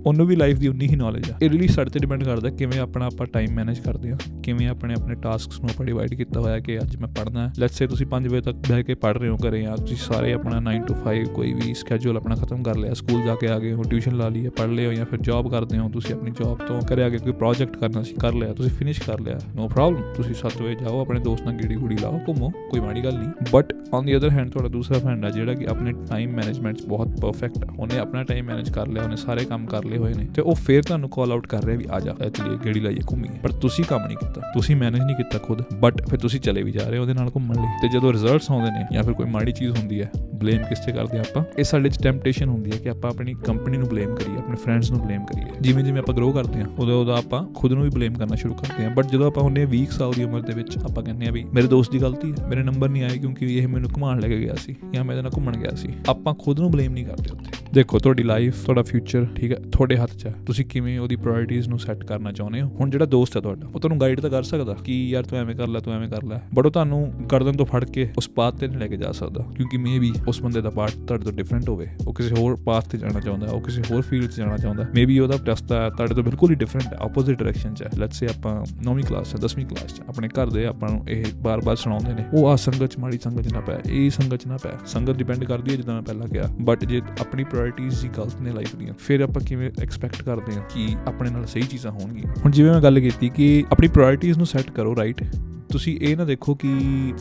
ਉਹਨੂੰ 0.06 0.26
ਵੀ 0.26 0.36
ਲਾਈਫ 0.36 0.58
ਦੀ 0.58 0.68
ਉਨੀ 0.68 0.88
ਹੀ 0.88 0.96
ਨੌਲੇਜ 0.96 1.32
ਆ। 1.32 1.34
ਇਹ 1.42 1.50
ਰੀਲੀ 1.50 1.68
ਸਾਡੇ 1.68 1.90
ਤੇ 1.90 2.00
ਡਿਪੈਂਡ 2.00 2.24
ਕਰਦਾ 2.24 2.50
ਕਿਵੇਂ 2.50 2.80
ਆਪਣਾ 2.80 3.06
ਆਪਾਂ 3.06 3.26
ਟਾਈਮ 3.26 3.54
ਮੈਨੇਜ 3.54 3.80
ਕਰਦੇ 3.80 4.12
ਆ 4.12 4.18
ਕਿਵੇਂ 4.44 4.68
ਆਪਣੇ 4.68 4.94
ਆਪਣੇ 4.94 5.16
ਟਾਸਕਸ 5.16 5.60
ਨੂੰ 5.60 5.70
ਆਪਾਂ 5.70 5.86
ਡਿਵਾਈਡ 5.86 6.14
ਕੀਤਾ 6.14 6.40
ਹੋਇਆ 6.40 6.60
ਕਿ 6.60 6.80
ਅੱਜ 6.80 6.96
ਮੈਂ 6.96 7.08
ਪੜ੍ਹਨਾ 7.08 7.48
ਹੈ। 7.48 7.54
ਲੈਟਸ 7.60 7.78
ਸੇ 7.78 7.88
ਤੁਸੀਂ 7.88 8.08
5 8.08 8.24
ਵਜੇ 8.24 8.42
ਤੱਕ 8.42 8.56
ਬਹਿ 8.56 8.84
ਕੇ 8.84 8.94
ਪੜ੍ਹ 8.94 9.20
ਰਹੇ 9.20 9.30
ਹੋ 9.30 9.36
ਘਰੇ 9.36 9.66
ਆ 9.66 9.76
ਤੁਸੀਂ 9.76 9.98
ਸਾਰੇ 9.98 10.34
ਆਪਣਾ 10.34 10.60
9 10.60 10.80
to 10.80 10.98
5 11.00 11.26
ਕੋਈ 11.34 11.54
ਵੀ 11.54 11.74
ਸਕੇਜੂਲ 11.74 12.18
ਆਪਣਾ 12.18 12.36
ਖਤਮ 12.36 12.64
ਕਰ 12.64 12.76
ਲਿਆ 12.76 12.94
ਸਕੂਲ 12.94 13.24
ਜਾ 13.26 13.36
ਕੇ 13.36 13.48
ਆ 13.48 13.60
ਗਏ 13.60 13.74
ਹੋ 13.74 13.84
ਟਿਊਸ਼ਨ 13.84 14.18
ਲਾ 14.18 14.30
ਲਈ 14.30 14.46
ਹੈ 14.46 14.50
ਪੜ੍ਹ 14.50 14.72
ਲਿਓ 14.72 14.94
ਜਾਂ 14.94 15.06
ਫਿਰ 15.06 15.20
ਜੌਬ 15.22 15.52
ਕਰਦੇ 15.52 15.78
ਹੋ, 15.78 15.90
ਤੁਸੀਂ 15.90 16.16
ਆਪਣੀ 16.16 16.32
ਜੌਬ 16.32 16.58
ਤੋਂ 16.58 16.82
ਘਰੇ 16.82 17.04
ਆ 17.04 17.10
ਕੇ 17.10 17.18
ਕੋਈ 17.18 17.32
ਪ੍ਰੋਜੈਕਟ 17.32 17.78
ਕਰਨਾ 17.78 18.04
ਸੀ, 18.04 18.14
ਕਰ 18.14 18.34
ਲਿਆ, 18.34 18.54
ਤੁਸੀਂ 18.54 18.72
ਫਿਨਿਸ਼ 18.72 19.02
ਕਰ 19.02 19.20
ਲਿਆ 19.20 19.40
ਨੋ 19.56 19.68
ਪ੍ਰੋਬਲਮ 19.68 20.02
ਤੁਸੀਂ 20.16 20.34
7 20.34 20.62
ਵਜੇ 20.62 20.76
ਜਾਓ, 20.76 21.02
ਆਪਣੇ 21.02 21.20
ਦੋਸਤ 21.20 21.44
ਨਾਲ 21.44 21.54
ਗੇੜੀ 21.54 21.76
ਗੂੜੀ 21.76 21.98
ਲਾਓ, 21.98 22.20
ਘੁੰਮੋ, 22.28 22.50
ਕੋਈ 22.50 22.80
ਮਾੜੀ 22.80 23.04
ਗੱਲ 23.04 23.20
ਨਹੀਂ। 23.20 23.30
But 23.54 23.74
on 23.94 24.06
the 24.06 24.18
other 24.18 24.30
hand 24.30 24.50
ਤੁਹਾਡਾ 24.50 24.70
ਦੂਸਰਾ 24.84 25.00
ਫਰੈਂਡ 25.00 25.26
ਆ 25.26 25.30
ਜਿਹੜਾ 25.30 25.54
ਕਿ 25.54 25.66
ਆਪਣੇ 25.68 25.92
ਟਾਈਮ 25.92 26.32
ਮੈਨੇਜਮੈਂਟ 26.32 26.78
'ਚ 26.78 26.86
ਬਹੁਤ 26.86 27.08
ਪਰਫੈਕਟ 27.08 27.64
ਆ। 27.64 27.74
ਉਹਨੇ 27.80 27.98
ਆਪਣਾ 27.98 28.24
ਟਾਈਮ 28.24 28.46
ਮੈਨੇਜ 28.46 28.70
ਕਰ 28.70 28.88
ਲਿਆ, 28.88 29.04
ਉਹਨੇ 29.04 29.16
ਸਾਰੇ 29.16 29.46
ਕੰਮ 29.46 29.66
ਕਰ 29.66 29.84
ਲਏ 29.84 29.98
ਹੋਏ 29.98 30.14
ਨੇ। 30.14 30.26
ਤੇ 30.26 30.42
ਉਹ 30.42 30.56
ਫੇਰ 30.56 30.84
ਤੁਹਾਨੂੰ 30.84 31.10
ਕਾਲ 31.10 31.32
ਆਊਟ 31.32 31.48
ਕਰ 31.48 31.64
ਰਿਹਾ 31.64 31.78
ਵੀ 31.78 31.86
ਆ 31.92 32.00
ਜਾ 32.00 32.16
ਚਲੀਏ, 32.30 32.58
ਗੇੜੀ 32.66 32.80
ਲਾਈਏ, 32.80 33.00
ਘੁੰਮੀਏ। 33.12 33.40
ਪਰ 33.44 33.50
ਤੁਸੀਂ 33.50 33.86
ਕੰਮ 33.86 34.08
ਨਹੀਂ 34.08 34.18
ਕੀਤਾ। 34.18 34.42
ਤੁਸੀਂ 34.54 34.76
ਮੈਨੇਜ 34.76 35.02
ਨਹੀਂ 35.02 35.16
ਕੀਤਾ 35.16 35.38
ਖੁਦ। 35.38 35.62
ਬਟ 35.80 36.10
ਫਿਰ 36.10 36.20
ਤੁਸੀਂ 36.20 36.40
ਚਲੇ 36.40 36.64
ਵੀ 36.64 36.72
ਜਾ 36.72 36.90
ਰਹੇ 36.90 36.98
ਹੋ 36.98 37.02
ਉਹਦੇ 37.02 37.14
ਨਾਲ 37.14 37.30
ਘੁੰਮਣ 37.36 37.56
ਲਈ। 37.56 37.68
ਤੇ 37.82 37.90
ਜਦੋਂ 37.90 38.14
ਰਿਜ਼ਲਟਸ 38.14 38.52
ਆਉਂਦੇ 38.52 38.72
ਨੇ 38.72 38.86
ਜਾਂ 38.94 39.04
ਫਿਰ 39.04 39.14
ਕੋਈ 39.14 39.26
ਮਾੜੀ 39.26 39.52
ਚੀਜ਼ 39.52 39.78
ਹੁੰਦੀ 39.78 40.02
ਹੈ 40.02 40.12
ਬਲੇਮ 40.36 40.64
ਕਿਸ 40.64 40.80
ਤੇ 40.80 40.92
ਕਰਦੇ 40.92 41.18
ਆ 41.18 41.22
ਆਪਾਂ? 41.22 41.44
ਇਹ 41.60 41.64
ਸਾਡੇ 41.64 41.90
'ਚ 41.90 42.04
ਟੈਂਪਟੇਸ਼ਨ 42.04 42.50
ਹੁੰਦੀ 42.50 42.72
ਹੈ 42.72 42.78
ਕਿ 42.78 42.90
ਆਪਾਂ 42.90 43.12
ਆਪਣੀ 43.12 43.34
ਕੰਪਨੀ 43.34 43.78
ਨੂੰ 43.78 43.88
ਬਲੇਮ 43.88 44.16
ਕਰੀਏ, 44.16 44.38
ਆਪਣੇ 44.38 44.56
ਫਰੈਂਡਸ 44.56 44.92
ਨੂੰ 44.92 45.06
ਬਲੇਮ 45.06 45.26
ਕਰੀਏ। 45.26 45.46
ਜਿਵੇਂ 45.62 45.84
ਜਿਵੇਂ 45.84 46.00
ਆਪਾਂ 46.00 46.16
ਗਰੋ 46.16 46.32
ਕਰਦੇ 46.32 46.62
ਹਾਂ, 46.62 46.70
ਉਦੋਂ 46.80 47.02
ਉਦੋਂ 47.02 47.18
ਆਪਾਂ 47.18 47.54
ਖੁਦ 47.54 47.72
ਨੂੰ 47.72 47.84
ਵੀ 47.84 47.90
ਬਲੇਮ 47.90 48.14
ਕਰਨਾ 48.14 48.36
ਸ਼ੁਰੂ 48.36 48.54
ਕਰਦੇ 48.54 48.86
ਹਾਂ। 48.86 48.92
ਬਟ 48.92 49.06
ਜਦੋਂ 49.06 49.28
ਆਪਾਂ 49.28 49.44
ਹੁੰਨੇ 49.44 49.66
20 49.66 49.92
ਸਾਲ 49.92 50.12
ਦੀ 50.12 50.24
ਉਮਰ 50.24 50.42
ਦੇ 50.42 50.54
ਵਿੱਚ 50.54 50.78
ਆਪਾਂ 50.78 51.04
ਕਹਿੰਦੇ 51.04 51.28
ਆ 51.28 51.32
ਵੀ 51.32 51.44
ਮੇਰੇ 51.54 51.68
ਦੋਸਤ 51.68 51.92
ਦੀ 51.92 52.02
ਗਲਤੀ 52.02 52.34
ਹੈ, 52.40 52.48
ਮੇਰੇ 52.48 52.64
ਨੰਬਰ 52.64 52.90
ਨਹੀਂ 52.90 53.04
ਆਏ 53.04 53.18
ਕਿਉਂਕਿ 53.18 53.58
ਇਹ 53.58 53.68
ਮੈਨੂੰ 53.68 53.90
ਘੁਮਾਉਣ 53.96 54.20
ਲੈ 54.20 54.28
ਕੇ 54.28 54.40
ਗਿਆ 54.40 54.56
ਸੀ। 54.56 54.73
ਜਾਂ 54.94 55.04
ਮੈਂ 55.04 55.16
ਇਹਦੇ 55.16 55.22
ਨਾਲ 55.22 55.32
ਘੁੰਮਣ 55.36 55.58
ਗਿਆ 55.58 55.76
ਸੀ 55.76 55.94
ਆਪਾਂ 56.10 56.34
ਖੁਦ 56.34 56.60
ਨੂੰ 56.60 56.72
ਬਲੇਮ 56.72 56.94
ਨਹੀਂ 56.94 57.06
ਕਰਦੇ 57.06 57.30
ਉੱਥੇ। 57.32 57.63
ਦੇਖੋ, 57.74 58.00
ਤੁਹਾਡੀ 58.00 58.24
ਲਾਈਫ 58.24 58.64
ਤੁਹਾਡਾ 58.64 58.82
ਫਿਊਚਰ 58.84 59.26
ਠੀਕ 59.36 59.52
ਹੈ, 59.52 59.58
ਤੁਹਾਡੇ 59.72 59.96
ਹੱਥ 59.98 60.12
'ਚ 60.16 60.26
ਹੈ। 60.26 60.34
ਤੁਸੀਂ 60.46 60.66
ਕਿਵੇਂ 60.66 60.98
ਉਹਦੀ 61.00 61.16
ਪ੍ਰਾਇੋਰਟੀਜ਼ 61.16 61.70
ਨੂੰ 61.70 61.78
ਸੈੱਟ 61.80 62.04
ਕਰਨਾ 62.04 62.32
ਚਾਹੁੰਦੇ 62.32 62.62
ਹੋ? 62.62 62.68
ਹੁਣ 62.80 62.90
ਜਿਹੜਾ 62.90 63.06
ਦੋਸਤ 63.06 63.38
ਹੈ 63.38 63.42
ਤੁਹਾਡਾ, 63.42 63.68
ਉਹ 63.68 63.80
ਤੁਹਾਨੂੰ 63.80 64.00
ਗਾਈਡ 64.02 64.20
ਤਾਂ 64.20 64.30
ਕਰ 64.30 64.44
ਸਕਦਾ 64.44 64.76
ਕਿ 64.84 64.98
ਯਾਰ 65.10 65.24
ਤੂੰ 65.24 65.40
ਐਵੇਂ 65.40 65.56
ਕਰ 65.56 65.68
ਲੈ, 65.68 65.80
ਤੂੰ 65.80 65.94
ਐਵੇਂ 65.94 66.10
ਕਰ 66.10 66.24
ਲੈ 66.24 66.40
ਬਟ 66.54 66.66
ਉਹ 66.66 66.72
ਤੁਹਾਨੂੰ 66.72 67.28
ਗਰਦਨ 67.32 67.58
ਤੋਂ 67.58 67.66
ਫੜ 67.66 67.84
ਕੇ 67.86 68.08
ਉਸ 68.18 68.30
ਪਾਥ 68.30 68.60
ਤੇ 68.60 68.68
ਨਹੀਂ 68.68 68.80
ਲੈ 68.80 68.88
ਕੇ 68.88 68.98
ਜਾ 68.98 69.12
ਸਕਦਾ, 69.12 69.46
ਕਿਉਂਕਿ 69.56 69.78
ਮੇ 69.78 69.98
ਵੀ 70.00 70.12
ਉਸ 70.28 70.42
ਬੰਦੇ 70.42 70.62
ਦਾ 70.62 70.70
ਪਾਰਟ 70.70 70.92
ਤੁਹਾਡੇ 71.08 71.26
ਤੋਂ 71.26 71.34
ਡਿਫਰੈਂਟ 71.34 71.70
ਹੋਵੇ। 71.70 71.88
ਉਹ 72.08 72.14
ਕਿਸੇ 72.14 72.36
ਹੋਰ 72.36 72.56
ਪਾਥ 72.66 72.88
ਤੇ 72.90 72.98
ਜਾਣਾ 72.98 73.20
ਚਾਹੁੰਦਾ 73.20 73.48
ਉਹ 73.48 73.62
ਕਿਸੇ 73.62 73.82
ਹੋਰ 73.92 74.02
ਫੀਲਡ 74.02 74.30
'ਚ 74.30 74.38
ਜਾਣਾ 74.38 74.58
ਚਾਹੁੰਦਾ 74.58 74.86
ਮੇ 74.96 75.06
ਵੀ 75.06 75.18
ਉਹਦਾ 75.20 75.40
ਰਸਤਾ 75.48 75.90
ਤੁਹਾਡੇ 75.90 76.16
ਤੋਂ 76.16 76.24
ਬਿਲਕੁਲ 76.24 76.52
ਹੀ 76.52 76.56
ਡਿਫਰੈਂਟ 76.56 76.94
ਹੈ 76.94 76.98
ਆਪੋਜ਼ਿਟ 77.02 77.40
ਡਾਇਰੈਕਸ਼ਨ 77.40 77.74
'ਚ 77.74 77.84
ਹੈ। 77.84 77.90
ਲੈਟਸ 78.00 78.20
ਸੇ 78.20 78.28
ਆਪਾਂ 78.28 78.56
9ਵੀਂ 78.88 79.04
ਕਲਾਸ 79.04 79.32
'ਚ 79.32 79.42
10ਵੀਂ 79.46 79.66
ਕਲਾਸ 79.66 79.94
'ਚ, 79.94 80.02
ਆਪਣੇ 80.08 80.28
ਘਰ 80.30 80.50
ਦੇ 80.50 80.66
ਆਪਾਂ 80.66 80.90
ਨੂੰ 80.90 81.04
ਇਹ 81.10 81.26
ਬਾਰ-ਬਾਰ 81.42 81.76
ਸੁਣਾਉਂਦੇ 81.76 82.14
ਨੇ, 82.14 82.26
ਉਹ 82.34 82.48
ਆ 82.50 82.56
ਸੰਗਤ 82.58 82.86
'ਚ 82.86 83.00
ਮਾੜੀ 83.00 83.20
ਸੰਗਤ 83.24 83.48
'ਚ 83.48 83.54
ਨਾ 83.54 83.62
ਪੈ, 83.62 83.80
ਇਹ 83.86 84.10
ਸੰਗਤ 84.12 84.36
'ਚ 84.36 84.48
ਨਾ 84.48 84.58
ਪੈ। 84.64 84.78
ਸੰਗਤ 84.86 85.16
ਡਿਪੈਂਡ 85.16 85.44
ਕਰਦੀ 85.44 85.72
ਹੈ 85.72 85.76
ਜਿੱਦਾਂ 85.76 85.96
ਮੈਂ 85.96 86.04
ਪਹਿਲਾਂ 86.04 86.28
ਕਿਹਾ 86.28 86.50
ਬਟ 86.62 86.86
ਜੇ 86.86 87.02
ਆਪਣੀ 87.22 87.44
ਪ੍ਰਾਇੋਰਟੀਜ਼ 87.64 88.02
ਦੀ 88.02 88.10
ਗਲਤ 88.18 88.42
ਨੇ 88.42 88.52
ਲਾਈਫ 88.52 88.76
ਦੀਆਂ। 88.76 88.94
ਫਿਰ 89.00 89.22
ਆਪਾਂ 89.22 89.42
ਕਿਵੇਂ 89.42 89.72
ਐਕਸਪੈਕਟ 89.82 90.24
ਕਰਦੇ 90.24 90.56
ਹਾਂ 90.56 90.64
ਕਿ 90.74 90.96
ਆਪਣੇ 91.08 91.30
ਨਾਲ 91.30 91.46
ਸਹੀ 91.46 91.62
ਚੀਜ਼ਾਂ 91.62 91.92
ਹੋਣਗੀਆਂ? 91.92 92.34
ਹੁਣ 92.42 92.52
ਜਿਵੇਂ 92.52 92.72
ਮੈਂ 92.72 92.82
ਗੱਲ 92.82 93.00
ਕੀਤੀ 93.00 93.30
ਕਿ 93.30 93.64
ਆਪਣੀ 93.72 93.88
ਪ੍ਰਾਇੋਰਟੀਜ਼ 93.88 94.38
ਨੂੰ 94.38 94.46
ਸੈੱਟ 94.46 94.72
ਕਰੋ 94.72 94.96
ਰਾਈਟ 94.96 95.24
ਤੁਸੀਂ 95.74 95.98
ਇਹ 96.02 96.18
ਨਾ 96.18 96.26
ਦੇਖੋ 96.26 96.56
ਕਿ 96.56 96.72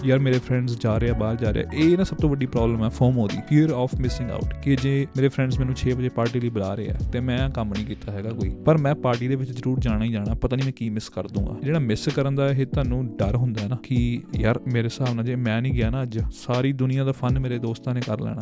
ਯਾਰ 0.05 0.19
ਮੇਰੇ 0.19 0.39
ਫਰੈਂਡਸ 0.39 0.79
ਜਾ 0.81 0.97
ਰਹੇ 0.99 1.11
ਆ, 1.11 1.13
ਬਾਹਰ 1.13 1.37
ਜਾ 1.37 1.51
ਰਹੇ 1.51 1.63
ਆ, 1.63 1.71
ਇਹ 1.75 1.97
ਨਾ 1.99 2.05
ਸਭ 2.05 2.17
ਤੋਂ 2.17 2.31
ਵੱਡੀ 2.31 2.47
ਪ੍ਰੋਬਲਮ 2.47 2.85
ਹੈ 2.85 2.89
FOMO 2.89 3.27
the 3.29 3.37
fear 3.49 3.71
of 3.71 3.95
missing 3.95 4.31
out 4.31 4.55
ਕਿ 4.63 4.77
ਜੇ 4.77 5.07
ਮੇਰੇ 5.17 5.29
ਫਰੈਂਡਸ 5.29 5.59
ਮੈਨੂੰ 5.59 5.75
6 5.77 5.95
ਵਜੇ 5.97 6.09
ਪਾਰਟੀ 6.09 6.41
ਲਈ 6.41 6.49
ਬੁਲਾ 6.49 6.75
ਰਹੇ 6.75 6.89
ਆ, 6.89 6.99
ਤੇ 7.13 7.21
ਮੈਂ 7.21 7.39
ਕੰਮ 7.51 7.69
ਨਹੀਂ 7.69 7.87
ਕੀਤਾ 7.87 8.13
ਹੈਗਾ 8.13 8.31
ਕੋਈ। 8.31 8.51
ਪਰ 8.67 8.79
ਮੈਂ 8.79 8.95
ਪਾਰਟੀ 8.95 9.29
ਦੇ 9.29 9.37
ਵਿੱਚ 9.37 9.51
ਜ਼ਰੂਰ 9.51 9.81
ਜਾਣਾ 9.81 10.05
ਹੀ 10.05 10.13
ਜਾਣਾ, 10.13 10.35
ਪਤਾ 10.35 10.57
ਨਹੀਂ 10.57 10.67
ਮੈਂ 10.67 10.73
ਕੀ 10.73 10.91
ਮਿਸ 10.91 11.09
ਕਰ 11.09 11.29
ਦੂੰਗਾ। 11.29 11.57
ਜਿਹੜਾ 11.63 11.79
ਮਿਸ 11.79 12.09
ਕਰਨ 12.09 12.35
ਦਾ 12.35 12.49
ਇਹ 12.49 12.67
ਤੁਹਾਨੂੰ 12.67 13.05
ਡਰ 13.17 13.37
ਹੁੰਦਾ 13.37 13.67
ਨਾ 13.69 13.79
ਕਿ 13.83 14.21
ਯਾਰ 14.35 14.61
ਮੇਰੇ 14.73 14.85
ਹਿਸਾਬ 14.85 15.15
ਨਾਲ 15.15 15.25
ਜੇ 15.25 15.37
ਮੈਂ 15.37 15.61
ਨਹੀਂ 15.63 15.73
ਗਿਆ 15.73 15.91
ਨਾ 15.91 16.03
ਅੱਜ, 16.03 16.19
ਸਾਰੀ 16.33 16.73
ਦੁਨੀਆ 16.73 17.05
ਦਾ 17.05 17.13
ਫਨ 17.13 17.39
ਮੇਰੇ 17.39 17.59
ਦੋਸਤਾਂ 17.59 17.95
ਨੇ 17.95 18.01
ਕਰ 18.07 18.21
ਲੈਣਾ। 18.21 18.41